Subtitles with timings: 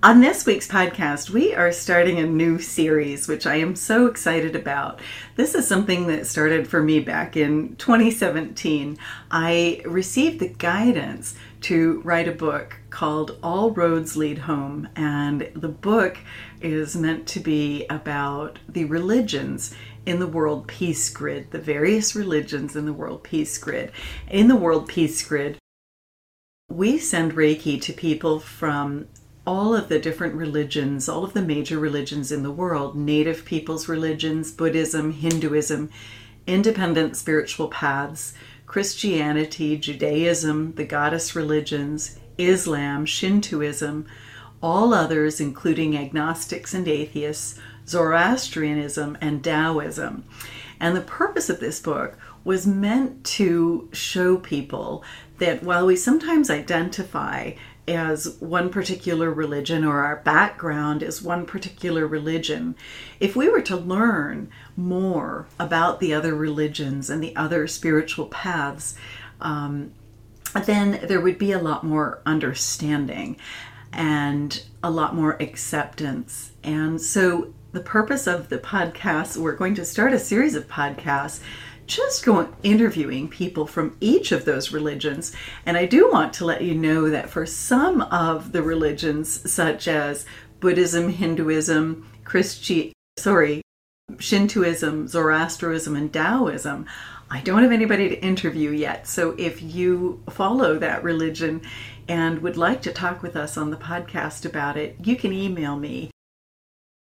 [0.00, 4.54] On this week's podcast, we are starting a new series, which I am so excited
[4.54, 5.00] about.
[5.34, 8.96] This is something that started for me back in 2017.
[9.32, 15.68] I received the guidance to write a book called All Roads Lead Home, and the
[15.68, 16.18] book
[16.60, 19.74] is meant to be about the religions
[20.06, 23.90] in the World Peace Grid, the various religions in the World Peace Grid.
[24.30, 25.58] In the World Peace Grid,
[26.70, 29.08] we send Reiki to people from
[29.48, 33.88] all of the different religions, all of the major religions in the world native peoples'
[33.88, 35.88] religions, Buddhism, Hinduism,
[36.46, 38.34] independent spiritual paths,
[38.66, 44.04] Christianity, Judaism, the goddess religions, Islam, Shintoism,
[44.62, 50.24] all others, including agnostics and atheists, Zoroastrianism, and Taoism.
[50.78, 55.02] And the purpose of this book was meant to show people
[55.38, 57.52] that while we sometimes identify
[57.88, 62.76] as one particular religion or our background is one particular religion,
[63.18, 68.94] if we were to learn more about the other religions and the other spiritual paths,
[69.40, 69.92] um,
[70.64, 73.36] then there would be a lot more understanding
[73.92, 76.52] and a lot more acceptance.
[76.62, 81.40] And so, the purpose of the podcast, we're going to start a series of podcasts
[81.88, 85.34] just going interviewing people from each of those religions.
[85.66, 89.88] And I do want to let you know that for some of the religions, such
[89.88, 90.24] as
[90.60, 93.62] Buddhism, Hinduism, Christi sorry,
[94.18, 96.86] Shintoism, Zoroastrianism, and Taoism,
[97.30, 99.06] I don't have anybody to interview yet.
[99.06, 101.60] So if you follow that religion
[102.08, 105.76] and would like to talk with us on the podcast about it, you can email
[105.76, 106.10] me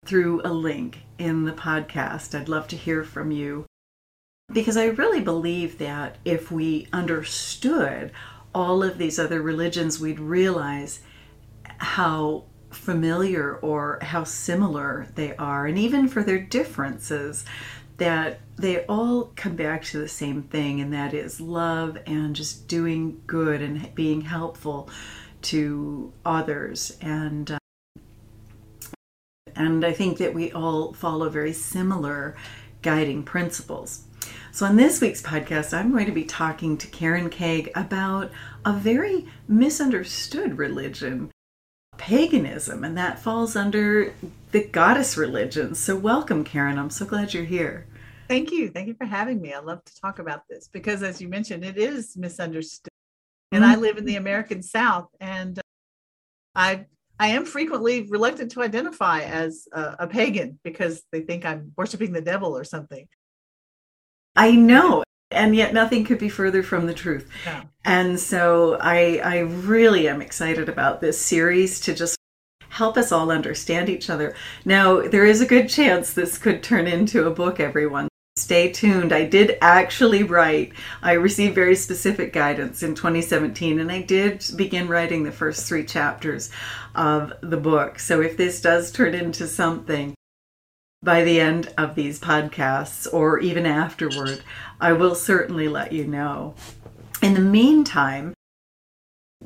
[0.05, 2.39] through a link in the podcast.
[2.39, 3.67] I'd love to hear from you.
[4.53, 8.13] Because I really believe that if we understood
[8.55, 11.01] all of these other religions, we'd realize
[11.79, 17.45] how familiar or how similar they are, and even for their differences,
[17.97, 22.69] that they all come back to the same thing, and that is love and just
[22.69, 24.89] doing good and being helpful
[25.43, 26.97] to others.
[27.01, 27.59] And uh,
[29.55, 32.37] and I think that we all follow very similar
[32.83, 34.06] guiding principles.
[34.53, 38.31] So, on this week's podcast, I'm going to be talking to Karen Kaag about
[38.65, 41.31] a very misunderstood religion,
[41.99, 44.15] paganism, and that falls under
[44.53, 45.75] the goddess religion.
[45.75, 46.79] So, welcome, Karen.
[46.79, 47.87] I'm so glad you're here.
[48.29, 48.71] Thank you.
[48.71, 49.53] Thank you for having me.
[49.53, 52.91] I love to talk about this because, as you mentioned, it is misunderstood.
[53.53, 53.73] And mm-hmm.
[53.73, 55.63] I live in the American South, and uh,
[56.55, 56.87] I
[57.19, 62.13] I am frequently reluctant to identify as a, a, pagan because they think I'm worshiping
[62.13, 63.09] the devil or something.
[64.37, 65.03] I know.
[65.31, 67.29] And yet nothing could be further from the truth.
[67.45, 67.65] Yeah.
[67.85, 72.17] And so I I really am excited about this series to just
[72.69, 74.35] help us all understand each other.
[74.65, 78.09] Now, there is a good chance this could turn into a book, everyone.
[78.37, 79.15] Stay tuned.
[79.15, 84.89] I did actually write, I received very specific guidance in 2017, and I did begin
[84.89, 86.51] writing the first three chapters
[86.95, 87.99] of the book.
[87.99, 90.15] So if this does turn into something,
[91.03, 94.43] by the end of these podcasts or even afterward,
[94.81, 96.55] I will certainly let you know.
[97.23, 98.35] In the meantime,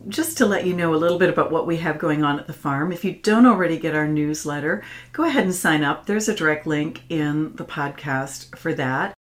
[0.09, 2.47] just to let you know a little bit about what we have going on at
[2.47, 6.07] the farm, if you don't already get our newsletter, go ahead and sign up.
[6.07, 9.15] There's a direct link in the podcast for that.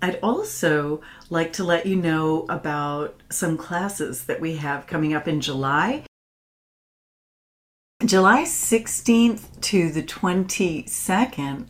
[0.00, 5.26] I'd also like to let you know about some classes that we have coming up
[5.26, 6.04] in July.
[8.04, 11.66] July 16th to the 22nd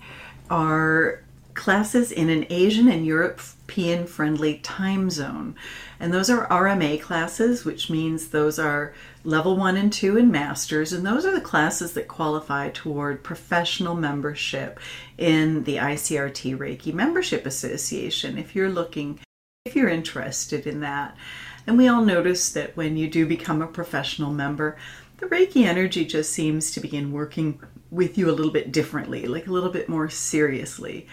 [0.51, 1.25] are
[1.55, 5.57] classes in an Asian and European friendly time zone.
[5.99, 8.93] And those are RMA classes, which means those are
[9.25, 10.93] level one and two in masters.
[10.93, 14.79] And those are the classes that qualify toward professional membership
[15.17, 19.19] in the ICRT Reiki Membership Association if you're looking,
[19.65, 21.17] if you're interested in that.
[21.67, 24.77] And we all notice that when you do become a professional member,
[25.19, 27.61] the Reiki energy just seems to begin working
[27.91, 31.07] with you a little bit differently, like a little bit more seriously.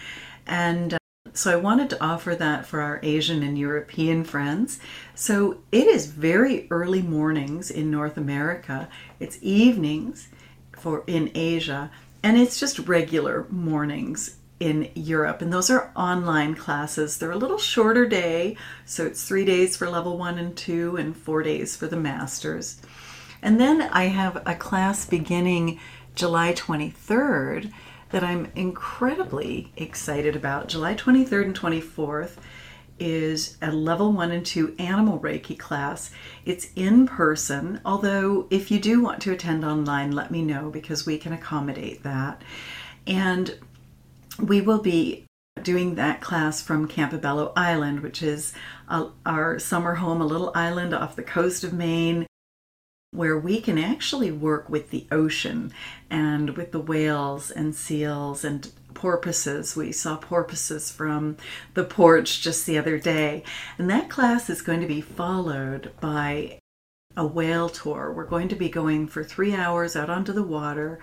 [0.46, 0.98] And uh,
[1.32, 4.78] so I wanted to offer that for our Asian and European friends.
[5.14, 8.88] So it is very early mornings in North America,
[9.20, 10.28] it's evenings
[10.72, 11.90] for in Asia,
[12.22, 15.42] and it's just regular mornings in Europe.
[15.42, 17.18] And those are online classes.
[17.18, 21.16] They're a little shorter day, so it's three days for level one and two, and
[21.16, 22.80] four days for the masters.
[23.42, 25.80] And then I have a class beginning
[26.14, 27.72] July 23rd
[28.10, 30.68] that I'm incredibly excited about.
[30.68, 32.36] July 23rd and 24th
[32.98, 36.10] is a level one and two animal Reiki class.
[36.44, 41.04] It's in person, although if you do want to attend online, let me know because
[41.04, 42.42] we can accommodate that.
[43.06, 43.58] And
[44.40, 45.24] we will be
[45.62, 48.52] doing that class from Campobello Island, which is
[48.88, 52.26] uh, our summer home, a little island off the coast of Maine
[53.12, 55.72] where we can actually work with the ocean
[56.10, 59.76] and with the whales and seals and porpoises.
[59.76, 61.36] We saw porpoises from
[61.74, 63.44] the porch just the other day.
[63.78, 66.58] And that class is going to be followed by
[67.16, 68.12] a whale tour.
[68.12, 70.98] We're going to be going for three hours out onto the water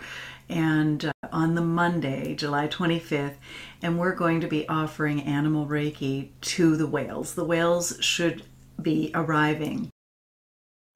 [0.49, 3.35] and uh, on the Monday, July 25th,
[3.81, 7.33] and we're going to be offering animal Reiki to the whales.
[7.33, 8.43] The whales should
[8.79, 9.92] be arriving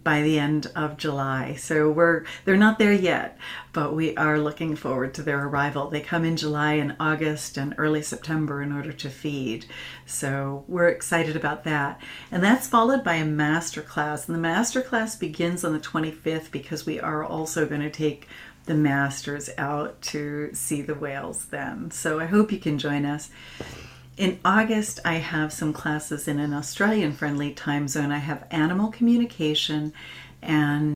[0.08, 1.54] by the end of July.
[1.56, 3.38] So we're they're not there yet,
[3.74, 5.90] but we are looking forward to their arrival.
[5.90, 9.66] They come in July and August and early September in order to feed.
[10.06, 12.00] So we're excited about that.
[12.32, 14.30] And that's followed by a master class.
[14.30, 18.30] And the master class begins on the 25th because we are also going to take
[18.64, 21.92] the masters out to see the whales then.
[21.92, 23.30] So I hope you can join us.
[24.18, 28.12] In August, I have some classes in an Australian friendly time zone.
[28.12, 29.94] I have animal communication
[30.42, 30.96] and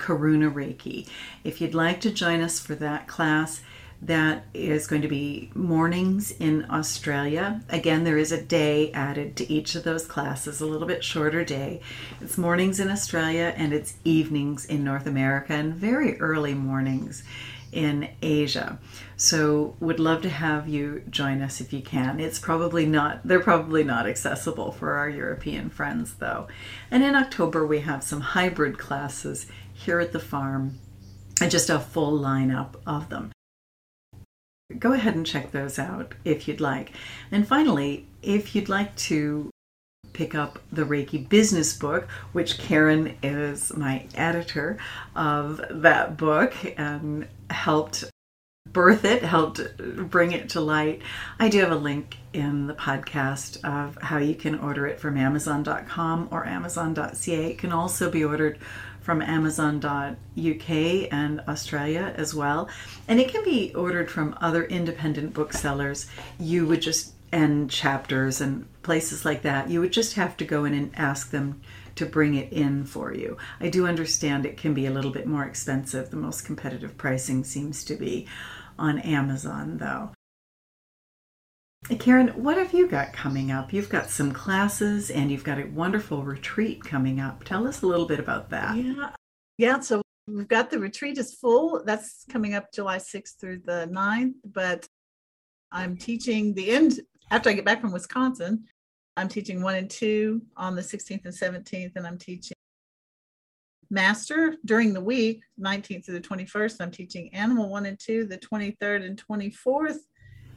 [0.00, 1.06] Karuna Reiki.
[1.44, 3.62] If you'd like to join us for that class,
[4.02, 7.62] that is going to be mornings in Australia.
[7.68, 11.44] Again, there is a day added to each of those classes, a little bit shorter
[11.44, 11.80] day.
[12.20, 17.22] It's mornings in Australia and it's evenings in North America and very early mornings
[17.70, 18.78] in Asia.
[19.16, 22.18] So would love to have you join us if you can.
[22.20, 26.48] It's probably not they're probably not accessible for our European friends though.
[26.90, 30.78] And in October we have some hybrid classes here at the farm
[31.40, 33.30] and just a full lineup of them.
[34.78, 36.92] Go ahead and check those out if you'd like.
[37.30, 39.50] And finally, if you'd like to
[40.12, 44.78] pick up the Reiki business book, which Karen is my editor
[45.14, 48.04] of that book and helped
[48.74, 49.60] birth it, helped
[50.10, 51.00] bring it to light.
[51.38, 55.16] I do have a link in the podcast of how you can order it from
[55.16, 57.50] Amazon.com or Amazon.ca.
[57.50, 58.58] It can also be ordered
[59.00, 62.68] from Amazon.uk and Australia as well.
[63.06, 66.06] And it can be ordered from other independent booksellers.
[66.38, 70.64] You would just, and chapters and places like that, you would just have to go
[70.64, 71.60] in and ask them
[71.96, 73.36] to bring it in for you.
[73.60, 76.10] I do understand it can be a little bit more expensive.
[76.10, 78.26] The most competitive pricing seems to be
[78.78, 80.10] on Amazon, though.
[81.98, 83.72] Karen, what have you got coming up?
[83.72, 87.44] You've got some classes and you've got a wonderful retreat coming up.
[87.44, 88.76] Tell us a little bit about that.
[88.76, 89.10] Yeah.
[89.58, 89.80] Yeah.
[89.80, 91.82] So we've got the retreat is full.
[91.84, 94.32] That's coming up July 6th through the 9th.
[94.46, 94.86] But
[95.70, 97.00] I'm teaching the end
[97.30, 98.64] after I get back from Wisconsin.
[99.16, 102.53] I'm teaching one and two on the 16th and 17th, and I'm teaching
[103.90, 106.80] master during the week, 19th to the 21st.
[106.80, 109.98] I'm teaching animal one and two, the 23rd and 24th,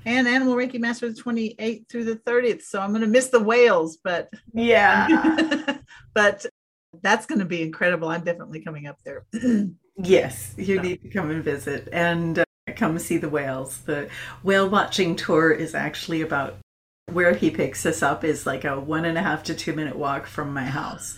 [0.06, 2.64] and animal Reiki master the 28th through the 30th.
[2.64, 5.80] So I'm going to miss the whales, but yeah,
[6.14, 6.46] but
[7.02, 8.10] that's going to be incredible.
[8.10, 9.26] I'm definitely coming up there.
[9.98, 10.82] yes, you so.
[10.82, 12.46] need to come and visit and uh,
[12.76, 13.80] come see the whales.
[13.80, 14.10] The
[14.44, 16.58] whale watching tour is actually about
[17.12, 19.96] where he picks us up is like a one and a half to two minute
[19.96, 21.18] walk from my house.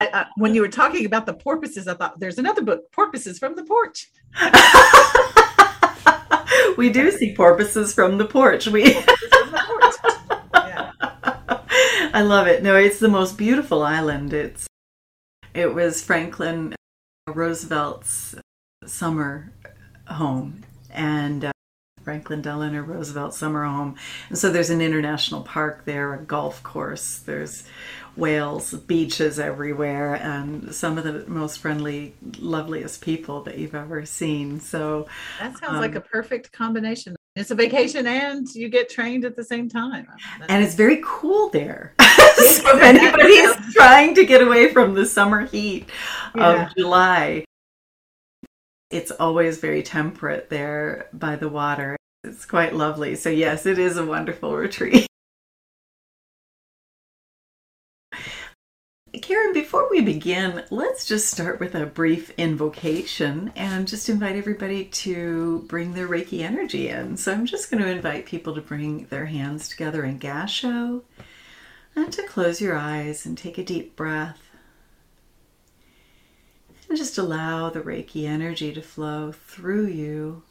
[0.00, 3.56] Uh, when you were talking about the porpoises, I thought there's another book, Porpoises from
[3.56, 4.10] the Porch.
[6.76, 8.66] we do see porpoises from the porch.
[8.66, 8.84] We.
[12.12, 12.62] I love it.
[12.62, 14.32] No, it's the most beautiful island.
[14.32, 14.66] It's
[15.54, 16.74] it was Franklin
[17.26, 18.34] Roosevelt's
[18.86, 19.52] summer
[20.08, 21.52] home, and uh,
[22.06, 23.96] Franklin Delano Roosevelt summer home.
[24.28, 27.64] And so there's an international park there, a golf course, there's
[28.14, 34.60] whales, beaches everywhere, and some of the most friendly, loveliest people that you've ever seen.
[34.60, 35.08] So
[35.40, 37.16] that sounds um, like a perfect combination.
[37.34, 40.06] It's a vacation and you get trained at the same time.
[40.48, 41.92] and it's very cool there.
[42.00, 45.88] so if anybody's trying to get away from the summer heat
[46.36, 46.66] yeah.
[46.66, 47.44] of July,
[48.90, 51.95] it's always very temperate there by the water.
[52.26, 53.14] It's quite lovely.
[53.14, 55.06] So, yes, it is a wonderful retreat.
[59.22, 64.84] Karen, before we begin, let's just start with a brief invocation and just invite everybody
[64.84, 67.16] to bring their Reiki energy in.
[67.16, 71.02] So I'm just going to invite people to bring their hands together in Gasho
[71.94, 74.50] and to close your eyes and take a deep breath.
[76.88, 80.42] And just allow the Reiki energy to flow through you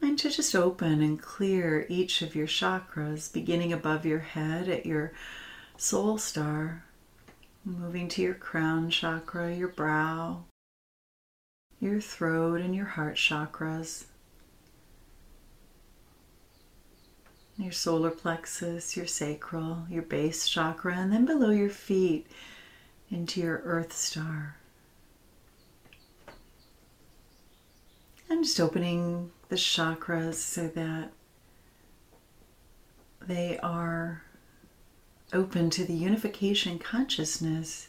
[0.00, 4.86] and to just open and clear each of your chakras, beginning above your head at
[4.86, 5.12] your
[5.76, 6.84] soul star,
[7.64, 10.44] moving to your crown chakra, your brow,
[11.80, 14.04] your throat, and your heart chakras.
[17.56, 22.28] Your solar plexus, your sacral, your base chakra, and then below your feet
[23.10, 24.56] into your earth star.
[28.30, 31.10] And just opening the chakras so that
[33.26, 34.22] they are
[35.32, 37.88] open to the unification consciousness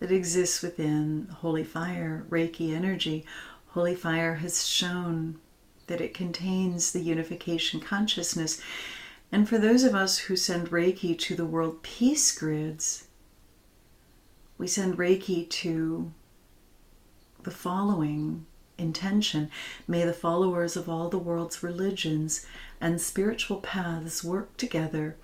[0.00, 3.24] that exists within Holy Fire, Reiki energy.
[3.68, 5.38] Holy Fire has shown
[5.86, 8.60] that it contains the unification consciousness.
[9.30, 13.08] And for those of us who send Reiki to the world peace grids,
[14.58, 16.12] we send Reiki to
[17.42, 18.46] the following
[18.78, 19.50] intention
[19.86, 22.46] May the followers of all the world's religions
[22.80, 25.16] and spiritual paths work together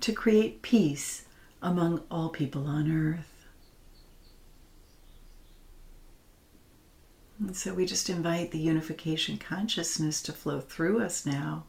[0.00, 1.24] to create peace
[1.62, 3.46] among all people on earth.
[7.38, 11.64] And so we just invite the unification consciousness to flow through us now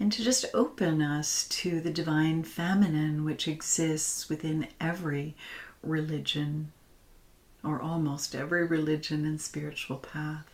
[0.00, 5.36] and to just open us to the divine feminine which exists within every
[5.82, 6.72] religion
[7.62, 10.46] or almost every religion and spiritual path.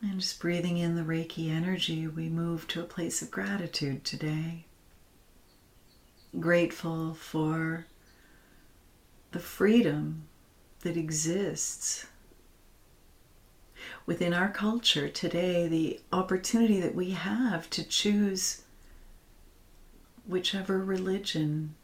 [0.00, 4.66] And just breathing in the Reiki energy, we move to a place of gratitude today.
[6.38, 7.86] Grateful for
[9.32, 10.24] the freedom
[10.80, 12.06] that exists
[14.06, 18.62] within our culture today, the opportunity that we have to choose
[20.26, 21.74] whichever religion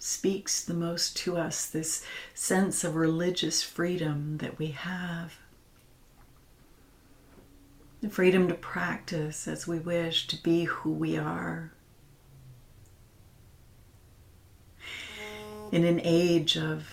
[0.00, 2.02] speaks the most to us, this
[2.34, 5.38] sense of religious freedom that we have.
[8.00, 11.70] The freedom to practice as we wish, to be who we are.
[15.70, 16.88] In an age of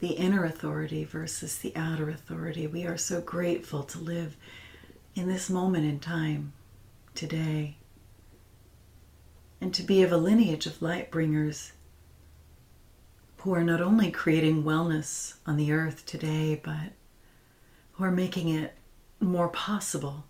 [0.00, 4.36] the inner authority versus the outer authority, we are so grateful to live
[5.14, 6.54] in this moment in time
[7.14, 7.76] today
[9.60, 11.72] and to be of a lineage of light bringers
[13.44, 16.92] who are not only creating wellness on the earth today, but
[17.92, 18.74] who are making it
[19.20, 20.24] more possible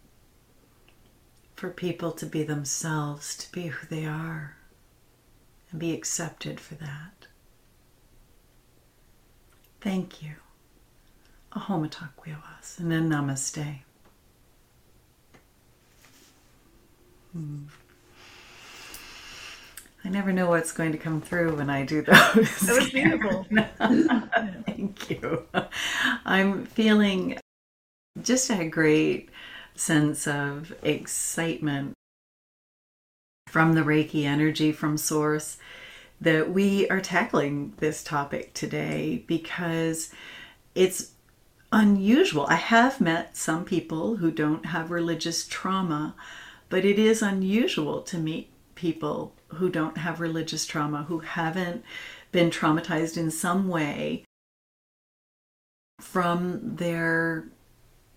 [1.55, 4.57] for people to be themselves, to be who they are,
[5.71, 7.29] and be accepted for that.
[9.81, 10.33] Thank you.
[11.53, 13.79] Ahomatakwiwas, and namaste.
[20.05, 22.61] I never know what's going to come through when I do those.
[22.61, 23.47] That was beautiful.
[24.67, 25.47] Thank you.
[26.27, 27.39] I'm feeling
[28.21, 29.31] just a great
[29.75, 31.95] sense of excitement
[33.49, 35.57] from the Reiki energy from Source
[36.21, 40.13] that we are tackling this topic today because
[40.75, 41.13] it's
[41.73, 42.47] unusual.
[42.49, 46.15] I have met some people who don't have religious trauma,
[46.69, 48.51] but it is unusual to meet
[48.85, 51.83] people who don't have religious trauma, who haven't
[52.33, 54.23] been traumatized in some way
[56.03, 57.47] from their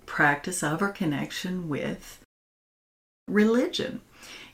[0.06, 2.20] practice of or connection with
[3.30, 4.02] religion.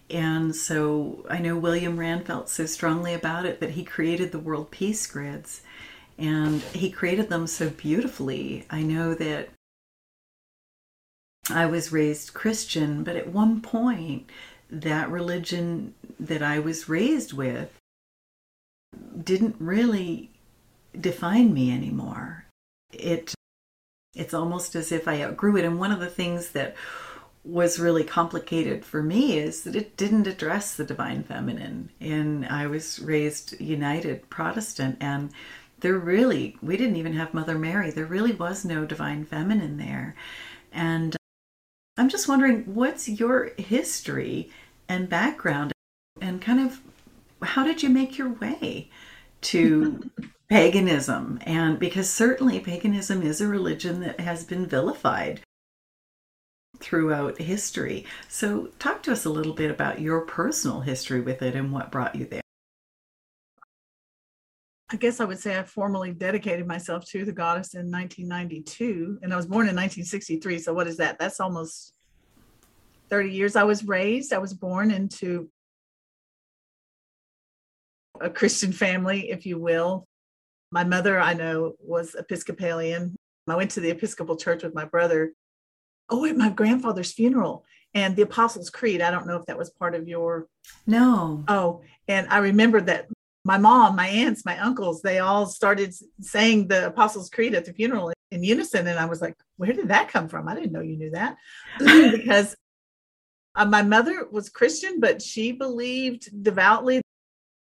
[0.08, 4.38] And so I know William Rand felt so strongly about it that he created the
[4.38, 5.62] World Peace Grids
[6.20, 8.68] and he created them so beautifully.
[8.70, 9.50] I know that
[11.50, 14.30] I was raised Christian, but at one point,
[14.82, 17.70] that religion that I was raised with
[19.24, 20.32] didn't really
[21.00, 22.46] define me anymore.
[22.92, 23.34] It
[24.16, 26.76] it's almost as if I outgrew it and one of the things that
[27.44, 32.68] was really complicated for me is that it didn't address the divine feminine and I
[32.68, 35.32] was raised united Protestant and
[35.80, 37.92] there really we didn't even have Mother Mary.
[37.92, 40.16] There really was no divine feminine there.
[40.72, 41.16] And
[41.98, 44.50] I'm just wondering what's your history
[44.88, 45.72] and background
[46.22, 46.82] and kind of
[47.42, 48.90] how did you make your way
[49.42, 50.10] to
[50.50, 55.42] paganism and because certainly paganism is a religion that has been vilified
[56.80, 61.56] throughout history so talk to us a little bit about your personal history with it
[61.56, 62.42] and what brought you there
[64.94, 69.34] I guess I would say I formally dedicated myself to the goddess in 1992, and
[69.34, 70.60] I was born in 1963.
[70.60, 71.18] So, what is that?
[71.18, 71.94] That's almost
[73.14, 74.34] 30 years I was raised.
[74.34, 75.48] I was born into
[78.20, 80.08] a Christian family, if you will.
[80.72, 83.16] My mother, I know, was Episcopalian.
[83.48, 85.34] I went to the Episcopal Church with my brother.
[86.10, 89.00] Oh, at my grandfather's funeral and the Apostles' Creed.
[89.00, 90.48] I don't know if that was part of your.
[90.88, 91.44] No.
[91.48, 93.10] Oh, and I remember that
[93.46, 97.74] my mom, my aunts, my uncles, they all started saying the Apostles' Creed at the
[97.74, 98.88] funeral in unison.
[98.88, 100.48] And I was like, where did that come from?
[100.48, 101.38] I didn't know you knew that.
[101.78, 102.56] because
[103.56, 107.02] uh, my mother was Christian, but she believed devoutly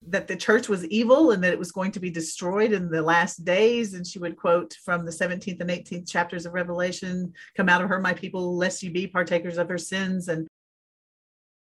[0.08, 3.02] that the church was evil and that it was going to be destroyed in the
[3.02, 3.94] last days.
[3.94, 7.88] And she would quote from the 17th and 18th chapters of Revelation Come out of
[7.88, 10.28] her, my people, lest you be partakers of her sins.
[10.28, 10.46] And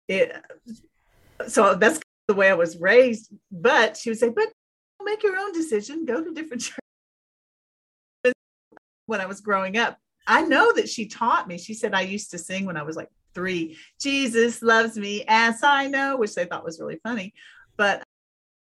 [0.07, 0.33] it,
[1.47, 3.31] so that's the way I was raised.
[3.51, 4.51] But she would say, But
[5.03, 6.61] make your own decision, go to different
[8.23, 8.33] churches.
[9.05, 11.57] When I was growing up, I know that she taught me.
[11.57, 15.63] She said I used to sing when I was like three Jesus loves me as
[15.63, 17.33] I know, which they thought was really funny.
[17.77, 18.03] But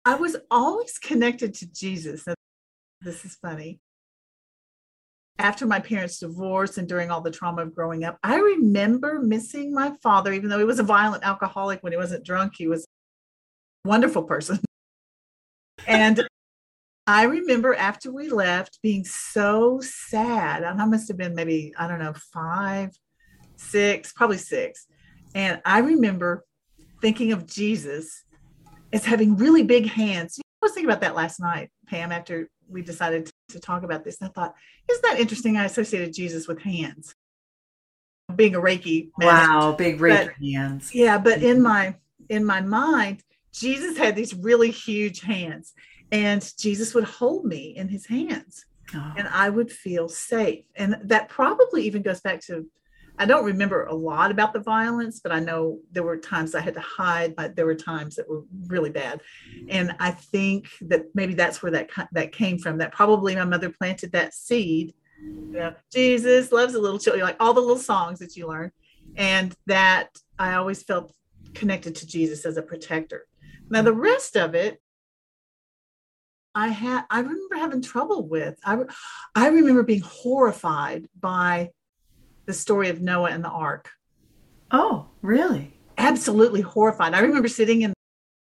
[0.06, 2.26] I was always connected to Jesus.
[3.02, 3.80] This is funny.
[5.38, 9.74] After my parents' divorce and during all the trauma of growing up, I remember missing
[9.74, 12.86] my father, even though he was a violent alcoholic when he wasn't drunk, he was
[13.86, 14.60] a wonderful person.
[15.88, 16.28] and
[17.08, 20.64] I remember after we left being so sad.
[20.64, 22.92] And I must have been maybe, I don't know, five,
[23.62, 24.88] six, probably six.
[25.34, 26.46] And I remember
[27.02, 28.24] thinking of Jesus
[28.92, 30.40] as having really big hands.
[30.40, 34.20] I was thinking about that last night, Pam, after we decided to talk about this.
[34.20, 34.56] And I thought,
[34.90, 35.58] isn't that interesting?
[35.58, 37.16] I associated Jesus with hands,
[38.36, 39.10] being a Reiki.
[39.18, 40.94] Wow, big Reiki but, hands.
[40.94, 41.96] Yeah, but in my
[42.30, 45.74] in my mind, Jesus had these really huge hands,
[46.12, 48.66] and Jesus would hold me in his hands,
[48.96, 49.14] oh.
[49.18, 50.66] and I would feel safe.
[50.76, 52.68] And that probably even goes back to
[53.22, 56.60] I don't remember a lot about the violence, but I know there were times I
[56.60, 59.22] had to hide, but there were times that were really bad.
[59.56, 59.68] Mm-hmm.
[59.70, 62.80] And I think that maybe that's where that that came from.
[62.80, 64.96] That probably my mother planted that seed.
[65.22, 68.72] You know, Jesus loves a little children, like all the little songs that you learn.
[69.16, 70.10] And that
[70.40, 71.14] I always felt
[71.54, 73.28] connected to Jesus as a protector.
[73.70, 74.82] Now the rest of it,
[76.56, 78.58] I had I remember having trouble with.
[78.66, 78.80] I
[79.36, 81.70] I remember being horrified by
[82.46, 83.90] the story of Noah and the ark.
[84.72, 85.74] Oh, really?
[85.98, 87.14] Absolutely horrified.
[87.14, 87.94] I remember sitting in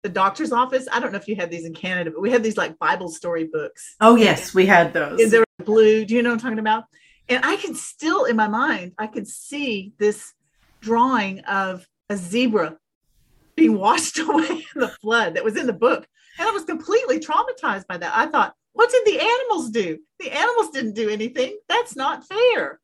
[0.04, 0.88] the doctor's office.
[0.92, 3.10] I don't know if you had these in Canada, but we had these like Bible
[3.10, 3.96] story books.
[4.00, 5.32] Oh, yes, we had those.
[5.32, 6.06] They were blue.
[6.06, 6.86] Do you know what I'm talking about?
[7.28, 10.34] And I can still, in my mind, I could see this
[10.82, 12.78] drawing of a zebra
[13.56, 16.08] being washed away in the flood that was in the book.
[16.40, 18.16] And I was completely traumatized by that.
[18.16, 20.00] I thought, what did the animals do?
[20.20, 21.58] The animals didn't do anything.
[21.68, 22.80] That's not fair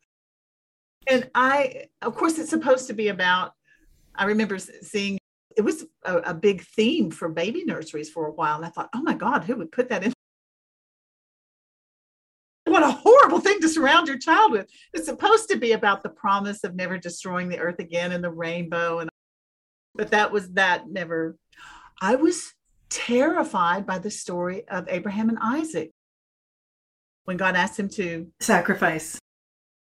[1.06, 3.52] and I, of course, it's supposed to be about.
[4.14, 5.18] I remember seeing
[5.56, 8.90] it was a, a, big theme for baby nurseries for a while, and I thought,
[8.94, 10.12] oh my God, who would put that in?
[12.64, 14.68] What a horrible thing to surround your child with.
[14.92, 18.30] It's supposed to be about the promise of never destroying the earth again and the
[18.30, 19.10] rainbow, and
[19.94, 21.36] but that was that never.
[22.00, 22.52] I was
[22.90, 25.90] terrified by the story of Abraham and Isaac
[27.24, 29.18] when God asked him to sacrifice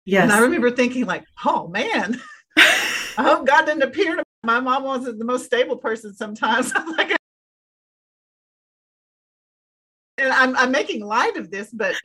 [0.06, 0.24] Yes.
[0.24, 2.22] And I remember thinking, like, oh man,
[2.58, 4.24] I hope God didn't appear to me.
[4.44, 6.72] My mom wasn't the most stable person sometimes.
[6.76, 7.18] I'm like,
[10.18, 11.96] and I'm, I'm making light of this, but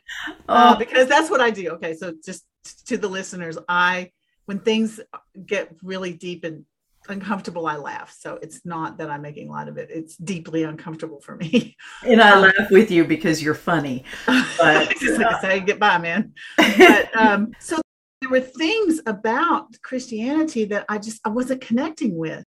[0.49, 0.79] uh, oh.
[0.79, 1.69] because that's what I do.
[1.71, 1.93] Okay.
[1.93, 2.43] So just
[2.87, 4.11] to the listeners, I,
[4.45, 4.99] when things
[5.45, 6.65] get really deep and
[7.07, 8.15] uncomfortable, I laugh.
[8.17, 9.89] So it's not that I'm making light of it.
[9.91, 11.75] It's deeply uncomfortable for me.
[12.03, 14.03] And I um, laugh with you because you're funny.
[14.57, 16.33] But just like I say, get by, man.
[16.57, 17.81] But um, so
[18.31, 22.43] were things about Christianity that I just I wasn't connecting with.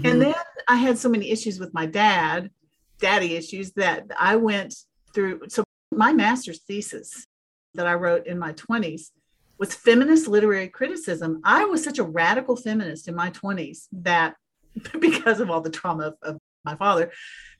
[0.00, 0.06] Mm-hmm.
[0.06, 0.34] And then
[0.66, 2.50] I had so many issues with my dad,
[2.98, 4.74] daddy issues that I went
[5.14, 5.42] through.
[5.48, 5.62] So
[5.92, 7.26] my master's thesis
[7.74, 9.10] that I wrote in my 20s
[9.58, 11.40] was feminist literary criticism.
[11.44, 14.34] I was such a radical feminist in my 20s that
[15.00, 17.12] because of all the trauma of, of my father,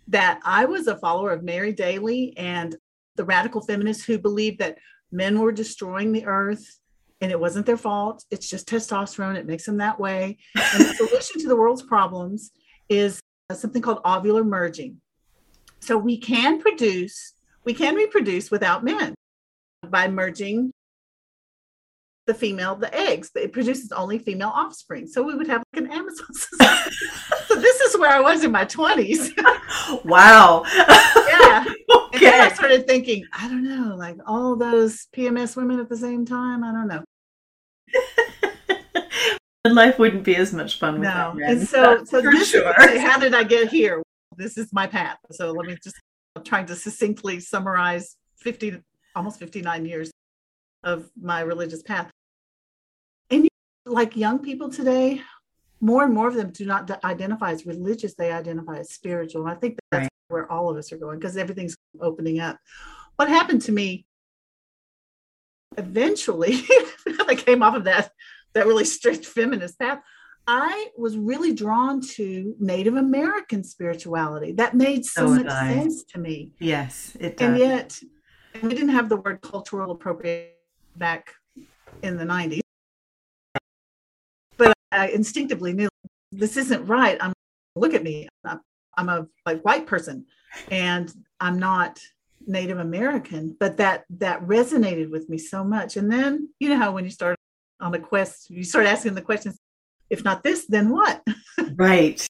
[0.09, 2.75] that I was a follower of Mary Daly and
[3.17, 4.79] the radical feminists who believed that
[5.11, 6.79] men were destroying the earth
[7.21, 8.25] and it wasn't their fault.
[8.31, 9.37] It's just testosterone.
[9.37, 10.39] It makes them that way.
[10.55, 12.51] And the solution to the world's problems
[12.89, 15.01] is uh, something called ovular merging.
[15.81, 19.15] So we can produce, we can reproduce without men
[19.89, 20.73] by merging
[22.27, 23.31] the female, the eggs.
[23.35, 25.07] It produces only female offspring.
[25.07, 26.97] So we would have like an Amazon society.
[27.47, 29.31] so this is where I was in my 20s.
[30.05, 30.63] wow.
[31.40, 31.64] Yeah.
[32.09, 32.27] Okay.
[32.27, 35.96] And then I started thinking, I don't know, like all those PMS women at the
[35.96, 36.64] same time.
[36.64, 37.05] I don't know.
[39.64, 41.37] and life wouldn't be as much fun no.
[41.42, 42.72] And so, so this, sure.
[42.98, 44.03] how did I get here?
[44.37, 45.18] This is my path.
[45.31, 46.01] So let me just,
[46.35, 48.79] I'm trying to succinctly summarize 50,
[49.14, 50.11] almost 59 years
[50.83, 52.11] of my religious path.
[53.31, 53.48] And you,
[53.85, 55.20] like young people today,
[55.81, 59.42] more and more of them do not identify as religious, they identify as spiritual.
[59.42, 60.09] And I think that's.
[60.29, 62.59] Where all of us are going because everything's opening up.
[63.17, 64.07] What happened to me
[65.77, 66.62] eventually,
[67.27, 68.12] I came off of that,
[68.53, 70.01] that really strict feminist path.
[70.47, 74.53] I was really drawn to Native American spirituality.
[74.53, 75.75] That made so, so much I.
[75.75, 76.53] sense to me.
[76.59, 77.49] Yes, it does.
[77.49, 78.01] And yet,
[78.62, 80.53] we didn't have the word cultural appropriation
[80.97, 81.35] back
[82.03, 82.61] in the 90s.
[84.57, 85.88] But I instinctively knew
[86.33, 87.19] this isn't right.
[87.21, 87.35] I'm
[87.77, 88.29] look at me.
[88.45, 88.61] I'm,
[88.99, 90.27] I'm a like white person
[90.71, 92.01] and I'm not
[92.47, 95.97] Native American, but that that resonated with me so much.
[95.97, 97.37] And then you know how when you start
[97.81, 99.57] on the quest, you start asking the questions,
[100.11, 101.23] if not this, then what?
[101.75, 102.27] Right.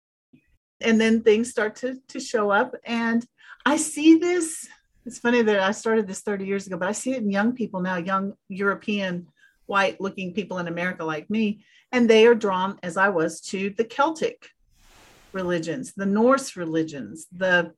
[0.81, 2.75] and then things start to, to show up.
[2.85, 3.25] And
[3.65, 4.67] I see this.
[5.07, 7.55] It's funny that I started this 30 years ago, but I see it in young
[7.55, 9.29] people now, young European,
[9.67, 11.65] white looking people in America like me.
[11.93, 14.51] And they are drawn, as I was, to the Celtic
[15.33, 17.73] religions, the Norse religions, the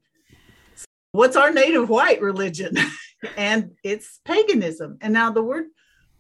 [1.13, 2.77] what's our native white religion?
[3.37, 4.99] and it's paganism.
[5.01, 5.67] And now the word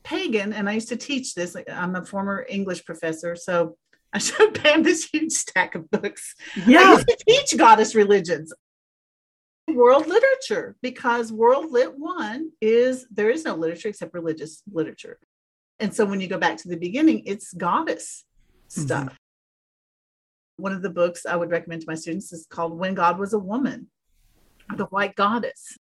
[0.02, 1.56] pagan, and I used to teach this.
[1.70, 3.76] I'm a former English professor, so
[4.12, 6.34] I showed Pam this huge stack of books.
[6.66, 8.52] Yeah, I used to teach goddess religions,
[9.68, 15.18] world literature, because World Lit One is there is no literature except religious literature,
[15.78, 18.24] and so when you go back to the beginning, it's goddess
[18.68, 18.82] mm-hmm.
[18.82, 19.06] stuff.
[19.06, 19.14] Mm-hmm.
[20.60, 23.32] One of the books I would recommend to my students is called "When God Was
[23.32, 23.88] a Woman,"
[24.76, 25.76] the White Goddess.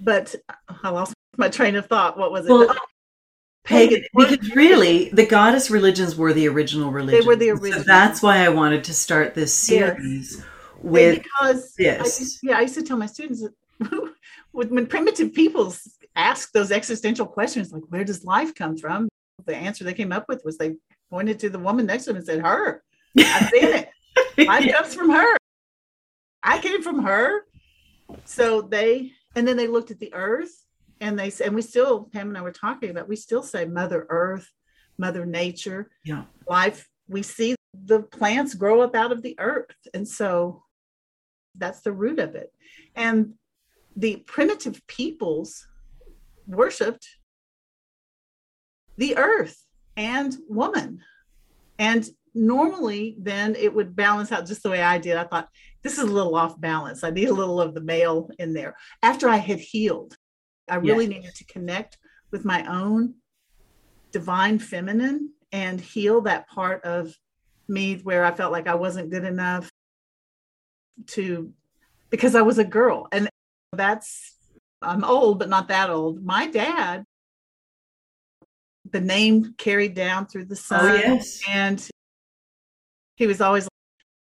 [0.00, 0.34] But
[0.82, 2.18] I lost my train of thought.
[2.18, 2.50] What was it?
[2.50, 2.74] Well,
[3.66, 4.04] pagan.
[4.14, 7.20] Because really, the goddess religions were the original religion.
[7.20, 7.80] They were the original.
[7.80, 10.46] So that's why I wanted to start this series yes.
[10.82, 12.40] with because this.
[12.44, 13.52] I, yeah, I used to tell my students that
[14.52, 19.08] when primitive peoples ask those existential questions, like where does life come from?
[19.44, 20.76] The answer they came up with was they
[21.10, 22.82] pointed to the woman next to them and said, "Her."
[23.18, 23.88] I've seen it.
[24.46, 24.80] Life yeah.
[24.80, 25.36] comes from her.
[26.42, 27.42] I came from her.
[28.24, 30.64] So they, and then they looked at the earth
[31.00, 33.64] and they said, and we still, Pam and I were talking about, we still say
[33.64, 34.50] Mother Earth,
[34.98, 36.88] Mother Nature, yeah, life.
[37.08, 40.64] We see the plants grow up out of the earth, and so
[41.56, 42.52] that's the root of it.
[42.94, 43.34] And
[43.94, 45.66] the primitive peoples
[46.46, 47.06] worshipped
[48.96, 49.62] the earth
[49.96, 51.02] and woman,
[51.78, 55.16] and normally then it would balance out just the way I did.
[55.16, 55.48] I thought
[55.82, 57.02] this is a little off balance.
[57.02, 58.76] I need a little of the male in there.
[59.02, 60.16] After I had healed
[60.68, 61.14] I really yes.
[61.14, 61.98] needed to connect
[62.30, 63.14] with my own
[64.12, 67.14] divine feminine and heal that part of
[67.68, 69.70] me where I felt like I wasn't good enough
[71.08, 71.52] to
[72.10, 73.08] because I was a girl.
[73.12, 73.28] And
[73.72, 74.34] that's
[74.82, 76.24] I'm old, but not that old.
[76.24, 77.04] My dad,
[78.90, 80.84] the name carried down through the son.
[80.84, 81.40] Oh, yes.
[81.48, 81.88] And
[83.16, 83.70] he was always like,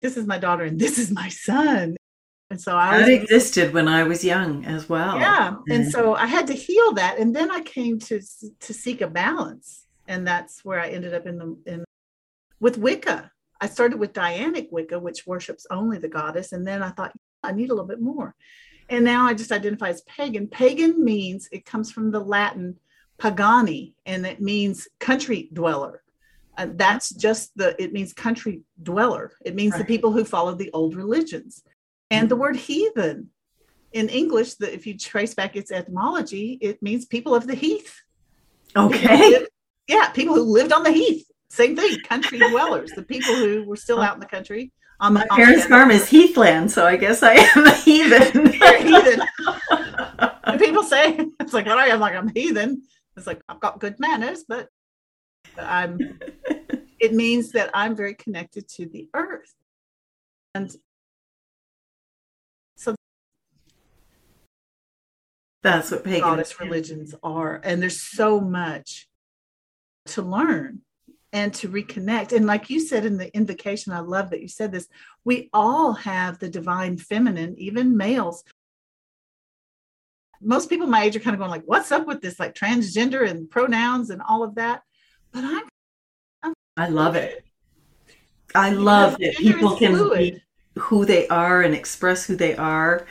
[0.00, 1.96] This is my daughter and this is my son.
[2.50, 5.18] And so I that existed when I was young as well.
[5.18, 5.56] Yeah.
[5.68, 7.18] And so I had to heal that.
[7.18, 8.20] And then I came to
[8.60, 9.86] to seek a balance.
[10.06, 11.84] And that's where I ended up in the in
[12.60, 13.30] with Wicca.
[13.60, 16.52] I started with Dianic Wicca, which worships only the goddess.
[16.52, 18.34] And then I thought, I need a little bit more.
[18.88, 20.46] And now I just identify as pagan.
[20.46, 22.76] Pagan means it comes from the Latin
[23.18, 26.03] pagani, and it means country dweller.
[26.56, 29.32] Uh, that's just the, it means country dweller.
[29.44, 29.78] It means right.
[29.78, 31.62] the people who follow the old religions.
[32.10, 33.30] And the word heathen
[33.92, 38.00] in English, that if you trace back its etymology, it means people of the heath.
[38.76, 39.30] Okay.
[39.30, 39.48] Lived,
[39.88, 41.26] yeah, people who lived on the heath.
[41.48, 44.72] Same thing, country dwellers, the people who were still out in the country.
[45.00, 48.52] On My on parents' farm is heathland, so I guess I am a heathen.
[48.52, 49.22] heathen.
[50.58, 51.92] people say, it's like, what are you?
[51.92, 52.82] I'm like, I'm heathen.
[53.16, 54.68] It's like, I've got good manners, but
[55.58, 56.18] I'm,
[57.00, 59.54] it means that I'm very connected to the earth.
[60.54, 60.70] And
[62.76, 62.94] so
[65.62, 67.60] That's what pagan goddess religions are.
[67.64, 69.08] And there's so much
[70.06, 70.82] to learn
[71.32, 72.32] and to reconnect.
[72.32, 74.86] And like you said in the invocation, I love that you said this.
[75.24, 78.44] We all have the divine feminine, even males.
[80.40, 83.28] Most people my age are kind of going like, "What's up with this like transgender
[83.28, 84.82] and pronouns and all of that?"
[85.34, 85.64] But I'm,
[86.44, 87.44] I'm i love it.
[88.54, 90.40] I love that people can be
[90.78, 93.04] who they are and express who they are,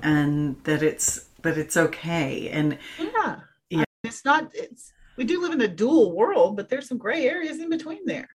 [0.00, 2.48] and that it's but it's okay.
[2.50, 4.52] And yeah, yeah, it's not.
[4.54, 8.06] It's we do live in a dual world, but there's some gray areas in between
[8.06, 8.28] there.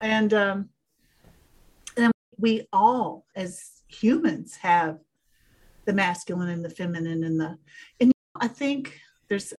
[0.00, 0.68] And um,
[1.96, 5.00] and we all, as humans, have
[5.86, 7.58] the masculine and the feminine and the
[8.00, 9.52] and I think there's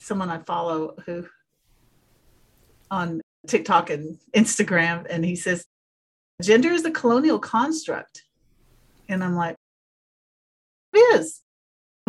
[0.00, 1.26] someone I follow who
[2.90, 5.64] on TikTok and Instagram, and he says
[6.42, 8.24] gender is a colonial construct,
[9.08, 9.56] and I'm like,
[10.92, 11.42] it is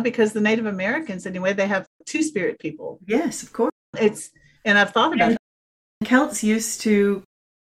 [0.02, 2.98] because the Native Americans anyway they have two spirit people.
[3.06, 3.72] Yes, of course.
[3.98, 4.30] It's
[4.64, 5.38] and I've thought about and
[6.04, 7.22] Celts used to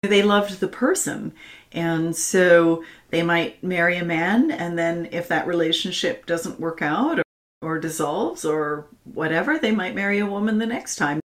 [0.03, 1.33] they loved the person
[1.73, 7.19] and so they might marry a man and then if that relationship doesn't work out
[7.19, 7.23] or,
[7.63, 11.21] or dissolves or whatever they might marry a woman the next time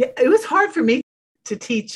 [0.00, 1.02] yeah, it was hard for me
[1.44, 1.94] to teach.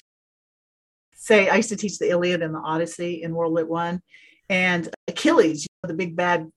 [1.16, 4.02] Say i used to teach the iliad and the odyssey in world lit one
[4.50, 6.50] and achilles you know, the big bad